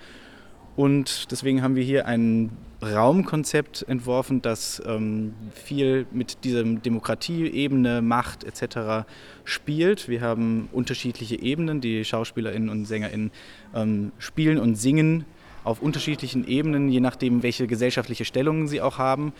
Und 0.76 1.30
deswegen 1.30 1.62
haben 1.62 1.76
wir 1.76 1.84
hier 1.84 2.06
ein 2.06 2.50
Raumkonzept 2.82 3.84
entworfen, 3.88 4.42
das 4.42 4.82
ähm, 4.86 5.34
viel 5.54 6.06
mit 6.12 6.44
dieser 6.44 6.64
Demokratieebene, 6.64 8.02
Macht 8.02 8.44
etc. 8.44 9.06
spielt. 9.44 10.08
Wir 10.08 10.20
haben 10.20 10.68
unterschiedliche 10.72 11.40
Ebenen. 11.40 11.80
Die 11.80 12.04
Schauspielerinnen 12.04 12.68
und 12.68 12.86
Sängerinnen 12.86 13.30
ähm, 13.74 14.12
spielen 14.18 14.58
und 14.58 14.74
singen 14.74 15.24
auf 15.62 15.80
unterschiedlichen 15.80 16.46
Ebenen, 16.46 16.90
je 16.90 17.00
nachdem, 17.00 17.42
welche 17.42 17.66
gesellschaftliche 17.66 18.24
Stellungen 18.24 18.68
sie 18.68 18.82
auch 18.82 18.98
haben. 18.98 19.32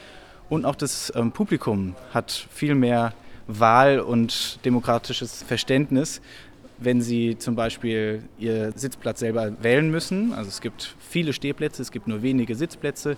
Und 0.49 0.65
auch 0.65 0.77
das 0.77 1.13
ähm, 1.15 1.33
Publikum 1.33 1.95
hat 2.13 2.47
viel 2.51 2.75
mehr 2.75 3.13
Wahl 3.47 4.01
und 4.01 4.59
demokratisches 4.65 5.43
Verständnis, 5.43 6.23
wenn 6.85 7.01
sie 7.01 7.39
zum 7.39 7.55
Beispiel 7.55 8.23
ihr 8.39 8.73
Sitzplatz 8.73 9.21
selber 9.21 9.53
wählen 9.63 9.91
müssen. 9.91 10.33
Also 10.33 10.49
es 10.49 10.61
gibt 10.61 10.95
viele 11.01 11.33
Stehplätze, 11.33 11.83
es 11.83 11.91
gibt 11.91 12.09
nur 12.09 12.23
wenige 12.23 12.55
Sitzplätze 12.55 13.17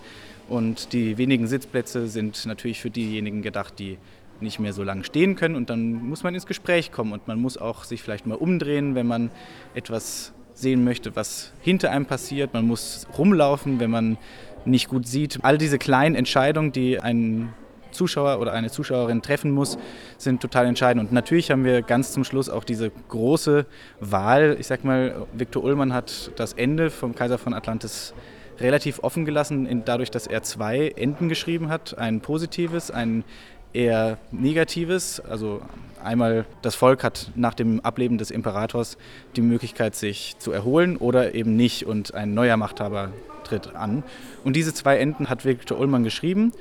und 0.49 0.93
die 0.93 1.19
wenigen 1.19 1.47
Sitzplätze 1.47 2.07
sind 2.09 2.47
natürlich 2.47 2.81
für 2.81 2.91
diejenigen 2.91 3.43
gedacht, 3.43 3.79
die 3.79 3.99
nicht 4.41 4.61
mehr 4.61 4.73
so 4.73 4.83
lange 4.83 5.05
stehen 5.05 5.37
können 5.37 5.55
und 5.55 5.71
dann 5.71 5.95
muss 5.95 6.23
man 6.23 6.35
ins 6.35 6.47
Gespräch 6.47 6.93
kommen 6.93 7.13
und 7.13 7.27
man 7.27 7.41
muss 7.41 7.57
auch 7.57 7.85
sich 7.85 8.03
vielleicht 8.03 8.27
mal 8.27 8.35
umdrehen, 8.35 8.95
wenn 8.95 9.07
man 9.07 9.31
etwas 9.75 10.33
sehen 10.55 10.85
möchte, 10.85 11.17
was 11.17 11.53
hinter 11.61 11.91
einem 11.91 12.07
passiert. 12.07 12.55
Man 12.55 12.67
muss 12.67 13.07
rumlaufen, 13.17 13.81
wenn 13.81 13.91
man 13.91 14.19
nicht 14.65 14.89
gut 14.89 15.07
sieht. 15.07 15.39
All 15.43 15.59
diese 15.59 15.79
kleinen 15.79 16.15
Entscheidungen, 16.15 16.73
die 16.73 17.01
ein 17.01 17.53
Zuschauer 17.97 18.39
oder 18.39 18.53
eine 18.53 18.71
Zuschauerin 18.71 19.23
treffen 19.23 19.51
muss, 19.51 19.79
sind 20.19 20.41
total 20.41 20.67
entscheidend. 20.67 21.09
Und 21.09 21.13
natürlich 21.13 21.51
haben 21.51 21.65
wir 21.65 21.83
ganz 21.83 22.13
zum 22.13 22.25
Schluss 22.25 22.49
auch 22.49 22.65
diese 22.65 22.91
große 23.09 23.67
Wahl. 24.01 24.57
Ich 24.61 24.69
sag 24.69 24.85
mal, 24.85 25.27
Viktor 25.33 25.65
Ullmann 25.65 25.93
hat 25.93 26.31
das 26.37 26.53
Ende 26.53 26.91
vom 26.91 27.15
Kaiser 27.15 27.39
von 27.39 27.55
Atlantis 27.55 28.15
relativ 28.61 29.01
offen 29.03 29.25
gelassen, 29.25 29.83
dadurch, 29.85 30.11
dass 30.11 30.27
er 30.27 30.43
zwei 30.43 30.89
Enden 30.97 31.29
geschrieben 31.29 31.69
hat. 31.69 31.99
Ein 31.99 32.21
positives, 32.21 32.91
ein 32.91 33.25
eher 33.73 34.19
negatives. 34.33 35.21
Also 35.21 35.61
einmal 36.03 36.47
das 36.63 36.75
Volk 36.75 37.05
hat 37.05 37.31
nach 37.35 37.55
dem 37.55 37.81
Ableben 37.81 38.19
des 38.19 38.31
Imperators 38.31 38.97
die 39.37 39.43
Möglichkeit, 39.43 39.95
sich 39.95 40.37
zu 40.39 40.53
erholen 40.53 40.97
oder 40.97 41.35
eben 41.35 41.57
nicht 41.57 41.87
und 41.87 42.15
ein 42.15 42.35
neuer 42.35 42.57
Machthaber 42.57 43.11
tritt 43.45 43.75
an. 43.77 44.03
Und 44.45 44.57
diese 44.57 44.75
zwei 44.75 44.99
Enden 44.99 45.29
hat 45.29 45.45
Viktor 45.45 45.79
Ullmann 45.79 46.05
geschrieben 46.05 46.53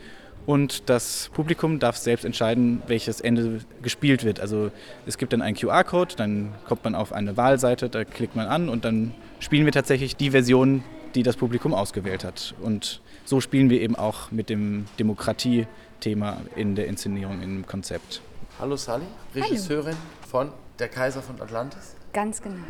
und 0.45 0.89
das 0.89 1.29
Publikum 1.33 1.79
darf 1.79 1.97
selbst 1.97 2.25
entscheiden, 2.25 2.81
welches 2.87 3.21
Ende 3.21 3.61
gespielt 3.81 4.23
wird. 4.23 4.39
Also 4.39 4.71
es 5.05 5.17
gibt 5.17 5.33
dann 5.33 5.41
einen 5.41 5.55
QR-Code, 5.55 6.15
dann 6.15 6.53
kommt 6.67 6.83
man 6.83 6.95
auf 6.95 7.13
eine 7.13 7.35
Wahlseite, 7.37 7.89
da 7.89 8.03
klickt 8.03 8.35
man 8.35 8.47
an 8.47 8.69
und 8.69 8.85
dann 8.85 9.13
spielen 9.39 9.65
wir 9.65 9.71
tatsächlich 9.71 10.15
die 10.15 10.31
Version, 10.31 10.83
die 11.15 11.23
das 11.23 11.37
Publikum 11.37 11.73
ausgewählt 11.73 12.23
hat. 12.23 12.53
Und 12.61 13.01
so 13.25 13.41
spielen 13.41 13.69
wir 13.69 13.81
eben 13.81 13.95
auch 13.95 14.31
mit 14.31 14.49
dem 14.49 14.85
Demokratie-Thema 14.99 16.41
in 16.55 16.75
der 16.75 16.87
Inszenierung, 16.87 17.41
im 17.41 17.65
Konzept. 17.65 18.21
Hallo 18.59 18.75
Sally, 18.75 19.05
Regisseurin 19.33 19.95
Hallo. 19.95 20.29
von 20.29 20.51
Der 20.79 20.89
Kaiser 20.89 21.21
von 21.21 21.41
Atlantis. 21.41 21.95
Ganz 22.13 22.41
genau. 22.41 22.63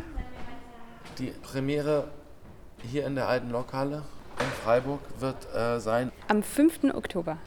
Die 1.18 1.32
Premiere 1.42 2.08
hier 2.90 3.06
in 3.06 3.14
der 3.14 3.28
alten 3.28 3.50
Lokhalle 3.50 4.02
in 4.38 4.46
Freiburg 4.64 5.00
wird 5.18 5.54
äh, 5.54 5.80
sein. 5.80 6.12
Am 6.28 6.42
5. 6.42 6.94
Oktober. 6.94 7.38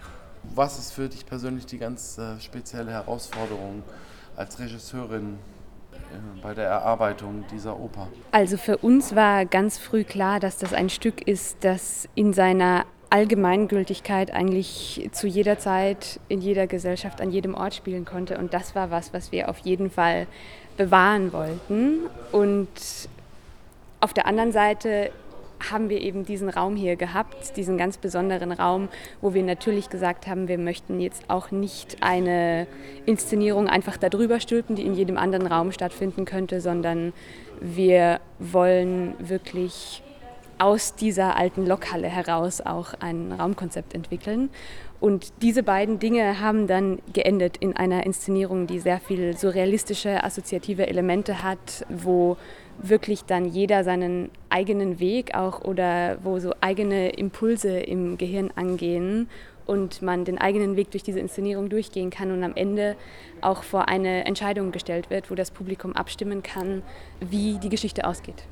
Was 0.55 0.79
ist 0.79 0.91
für 0.91 1.09
dich 1.09 1.25
persönlich 1.25 1.65
die 1.65 1.77
ganz 1.77 2.17
äh, 2.17 2.39
spezielle 2.39 2.91
Herausforderung 2.91 3.83
als 4.35 4.59
Regisseurin 4.59 5.37
äh, 5.93 6.41
bei 6.41 6.53
der 6.53 6.67
Erarbeitung 6.67 7.45
dieser 7.51 7.79
Oper? 7.79 8.07
Also 8.31 8.57
für 8.57 8.77
uns 8.77 9.15
war 9.15 9.45
ganz 9.45 9.77
früh 9.77 10.03
klar, 10.03 10.39
dass 10.39 10.57
das 10.57 10.73
ein 10.73 10.89
Stück 10.89 11.27
ist, 11.27 11.57
das 11.63 12.07
in 12.15 12.33
seiner 12.33 12.85
Allgemeingültigkeit 13.09 14.31
eigentlich 14.31 15.09
zu 15.11 15.27
jeder 15.27 15.57
Zeit, 15.57 16.19
in 16.27 16.41
jeder 16.41 16.67
Gesellschaft, 16.67 17.21
an 17.21 17.31
jedem 17.31 17.55
Ort 17.55 17.73
spielen 17.73 18.05
konnte. 18.05 18.37
Und 18.37 18.53
das 18.53 18.75
war 18.75 18.91
was, 18.91 19.13
was 19.13 19.31
wir 19.31 19.49
auf 19.49 19.57
jeden 19.59 19.89
Fall 19.89 20.27
bewahren 20.77 21.33
wollten. 21.33 22.01
Und 22.31 22.69
auf 23.99 24.13
der 24.13 24.27
anderen 24.27 24.51
Seite 24.51 25.11
haben 25.71 25.89
wir 25.89 26.01
eben 26.01 26.25
diesen 26.25 26.49
Raum 26.49 26.75
hier 26.75 26.95
gehabt, 26.95 27.57
diesen 27.57 27.77
ganz 27.77 27.97
besonderen 27.97 28.51
Raum, 28.51 28.89
wo 29.21 29.33
wir 29.33 29.43
natürlich 29.43 29.89
gesagt 29.89 30.27
haben, 30.27 30.47
wir 30.47 30.57
möchten 30.57 30.99
jetzt 30.99 31.29
auch 31.29 31.51
nicht 31.51 31.97
eine 32.01 32.67
Inszenierung 33.05 33.67
einfach 33.67 33.97
darüber 33.97 34.39
stülpen, 34.39 34.75
die 34.75 34.85
in 34.85 34.93
jedem 34.93 35.17
anderen 35.17 35.47
Raum 35.47 35.71
stattfinden 35.71 36.25
könnte, 36.25 36.61
sondern 36.61 37.13
wir 37.59 38.19
wollen 38.39 39.15
wirklich 39.19 40.01
aus 40.59 40.93
dieser 40.93 41.37
alten 41.37 41.65
Lokhalle 41.65 42.07
heraus 42.07 42.61
auch 42.61 42.93
ein 42.99 43.31
Raumkonzept 43.31 43.95
entwickeln. 43.95 44.49
Und 44.99 45.31
diese 45.41 45.63
beiden 45.63 45.99
Dinge 45.99 46.41
haben 46.41 46.67
dann 46.67 46.99
geendet 47.13 47.55
in 47.57 47.75
einer 47.75 48.05
Inszenierung, 48.05 48.67
die 48.67 48.79
sehr 48.79 48.99
viel 48.99 49.37
surrealistische, 49.37 50.23
assoziative 50.23 50.87
Elemente 50.87 51.41
hat, 51.41 51.85
wo 51.87 52.35
wirklich 52.81 53.25
dann 53.25 53.45
jeder 53.45 53.83
seinen 53.83 54.29
eigenen 54.49 54.99
Weg 54.99 55.35
auch 55.35 55.61
oder 55.61 56.17
wo 56.23 56.39
so 56.39 56.53
eigene 56.61 57.09
Impulse 57.09 57.79
im 57.79 58.17
Gehirn 58.17 58.51
angehen 58.55 59.29
und 59.65 60.01
man 60.01 60.25
den 60.25 60.39
eigenen 60.39 60.75
Weg 60.75 60.91
durch 60.91 61.03
diese 61.03 61.19
Inszenierung 61.19 61.69
durchgehen 61.69 62.09
kann 62.09 62.31
und 62.31 62.43
am 62.43 62.55
Ende 62.55 62.95
auch 63.41 63.63
vor 63.63 63.87
eine 63.87 64.25
Entscheidung 64.25 64.71
gestellt 64.71 65.09
wird, 65.09 65.29
wo 65.29 65.35
das 65.35 65.51
Publikum 65.51 65.93
abstimmen 65.93 66.41
kann, 66.41 66.81
wie 67.19 67.59
die 67.59 67.69
Geschichte 67.69 68.07
ausgeht. 68.07 68.43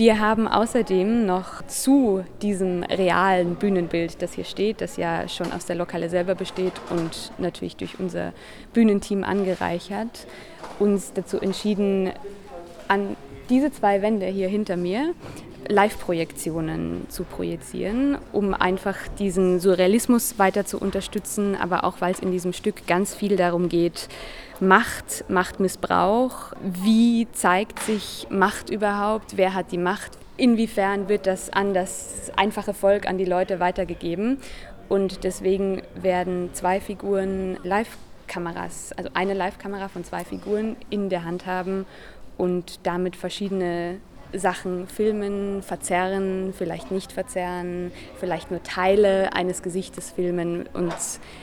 Wir 0.00 0.18
haben 0.18 0.48
außerdem 0.48 1.26
noch 1.26 1.60
zu 1.66 2.24
diesem 2.40 2.84
realen 2.84 3.56
Bühnenbild, 3.56 4.22
das 4.22 4.32
hier 4.32 4.44
steht, 4.44 4.80
das 4.80 4.96
ja 4.96 5.28
schon 5.28 5.52
aus 5.52 5.66
der 5.66 5.76
Lokale 5.76 6.08
selber 6.08 6.34
besteht 6.34 6.72
und 6.88 7.32
natürlich 7.36 7.76
durch 7.76 8.00
unser 8.00 8.32
Bühnenteam 8.72 9.24
angereichert, 9.24 10.26
uns 10.78 11.12
dazu 11.12 11.38
entschieden, 11.38 12.12
an 12.88 13.14
diese 13.50 13.72
zwei 13.72 14.00
Wände 14.00 14.24
hier 14.24 14.48
hinter 14.48 14.78
mir 14.78 15.12
Live-Projektionen 15.68 17.04
zu 17.10 17.24
projizieren, 17.24 18.16
um 18.32 18.54
einfach 18.54 18.96
diesen 19.18 19.60
Surrealismus 19.60 20.38
weiter 20.38 20.64
zu 20.64 20.78
unterstützen, 20.78 21.56
aber 21.56 21.84
auch 21.84 22.00
weil 22.00 22.14
es 22.14 22.20
in 22.20 22.32
diesem 22.32 22.54
Stück 22.54 22.86
ganz 22.86 23.14
viel 23.14 23.36
darum 23.36 23.68
geht, 23.68 24.08
Macht, 24.60 25.24
Machtmissbrauch, 25.28 26.52
wie 26.62 27.26
zeigt 27.32 27.80
sich 27.80 28.26
Macht 28.30 28.70
überhaupt, 28.70 29.36
wer 29.36 29.54
hat 29.54 29.72
die 29.72 29.78
Macht, 29.78 30.12
inwiefern 30.36 31.08
wird 31.08 31.26
das 31.26 31.50
an 31.50 31.74
das 31.74 32.30
einfache 32.36 32.74
Volk, 32.74 33.06
an 33.06 33.18
die 33.18 33.24
Leute 33.24 33.60
weitergegeben. 33.60 34.38
Und 34.88 35.24
deswegen 35.24 35.82
werden 35.94 36.50
zwei 36.52 36.80
Figuren 36.80 37.58
Live-Kameras, 37.62 38.92
also 38.96 39.10
eine 39.14 39.34
Live-Kamera 39.34 39.88
von 39.88 40.04
zwei 40.04 40.24
Figuren 40.24 40.76
in 40.90 41.10
der 41.10 41.24
Hand 41.24 41.46
haben 41.46 41.86
und 42.36 42.80
damit 42.84 43.16
verschiedene 43.16 44.00
Sachen 44.34 44.86
filmen, 44.86 45.62
verzerren, 45.62 46.52
vielleicht 46.56 46.90
nicht 46.90 47.12
verzerren, 47.12 47.92
vielleicht 48.18 48.50
nur 48.50 48.62
Teile 48.62 49.32
eines 49.32 49.62
Gesichtes 49.62 50.10
filmen. 50.10 50.68
Und 50.72 50.94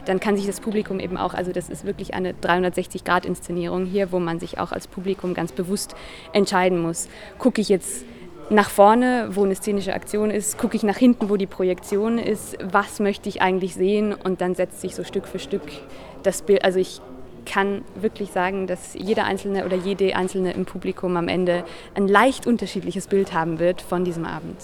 dann 0.06 0.20
kann 0.20 0.36
sich 0.36 0.46
das 0.46 0.60
Publikum 0.60 1.00
eben 1.00 1.18
auch, 1.18 1.34
also 1.34 1.52
das 1.52 1.70
ist 1.70 1.86
wirklich 1.86 2.14
eine 2.14 2.34
360-Grad-Inszenierung 2.34 3.86
hier, 3.86 4.12
wo 4.12 4.20
man 4.20 4.40
sich 4.40 4.60
auch 4.60 4.72
als 4.72 4.88
Publikum 4.88 5.34
ganz 5.34 5.52
bewusst 5.52 5.96
entscheiden 6.34 6.80
muss. 6.80 7.08
Gucke 7.38 7.62
ich 7.62 7.70
jetzt 7.70 8.06
nach 8.50 8.70
vorne, 8.70 9.30
wo 9.32 9.44
eine 9.44 9.56
szenische 9.56 9.94
Aktion 9.94 10.32
ist, 10.32 10.58
gucke 10.58 10.78
ich 10.78 10.84
nach 10.84 10.98
hinten, 10.98 11.30
wo 11.30 11.36
die 11.36 11.48
Projektion 11.48 12.18
ist, 12.18 12.58
was 12.64 13.00
möchte 13.00 13.28
ich 13.28 13.42
eigentlich 13.42 13.76
sehen? 13.76 14.14
Und 14.14 14.40
dann 14.42 14.56
setzt 14.56 14.80
sich 14.82 14.96
so 14.96 15.04
Stück 15.04 15.28
für 15.28 15.40
Stück 15.40 15.64
das 16.24 16.42
Bild, 16.42 16.64
also 16.64 16.80
ich 16.80 17.02
kann 17.48 17.84
wirklich 17.96 18.32
sagen, 18.32 18.68
dass 18.68 18.94
jeder 18.94 19.26
Einzelne 19.26 19.66
oder 19.66 19.76
jede 19.76 20.16
Einzelne 20.16 20.52
im 20.52 20.66
Publikum 20.66 21.18
am 21.18 21.28
Ende 21.28 21.64
ein 21.96 22.08
leicht 22.08 22.46
unterschiedliches 22.46 23.08
Bild 23.08 23.34
haben 23.34 23.60
wird 23.60 23.82
von 23.82 24.04
diesem 24.04 24.26
Abend. 24.26 24.58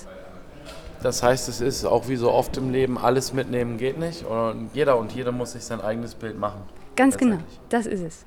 Das 1.01 1.21
heißt, 1.21 1.49
es 1.49 1.59
ist 1.59 1.85
auch 1.85 2.07
wie 2.07 2.15
so 2.15 2.31
oft 2.31 2.55
im 2.57 2.71
Leben, 2.71 2.97
alles 2.97 3.33
mitnehmen 3.33 3.77
geht 3.77 3.99
nicht. 3.99 4.25
Und 4.25 4.69
jeder 4.73 4.97
und 4.97 5.11
jede 5.11 5.31
muss 5.31 5.53
sich 5.53 5.63
sein 5.63 5.81
eigenes 5.81 6.15
Bild 6.15 6.39
machen. 6.39 6.61
Ganz 6.95 7.17
genau, 7.17 7.39
das 7.69 7.85
ist 7.85 8.01
es. 8.01 8.19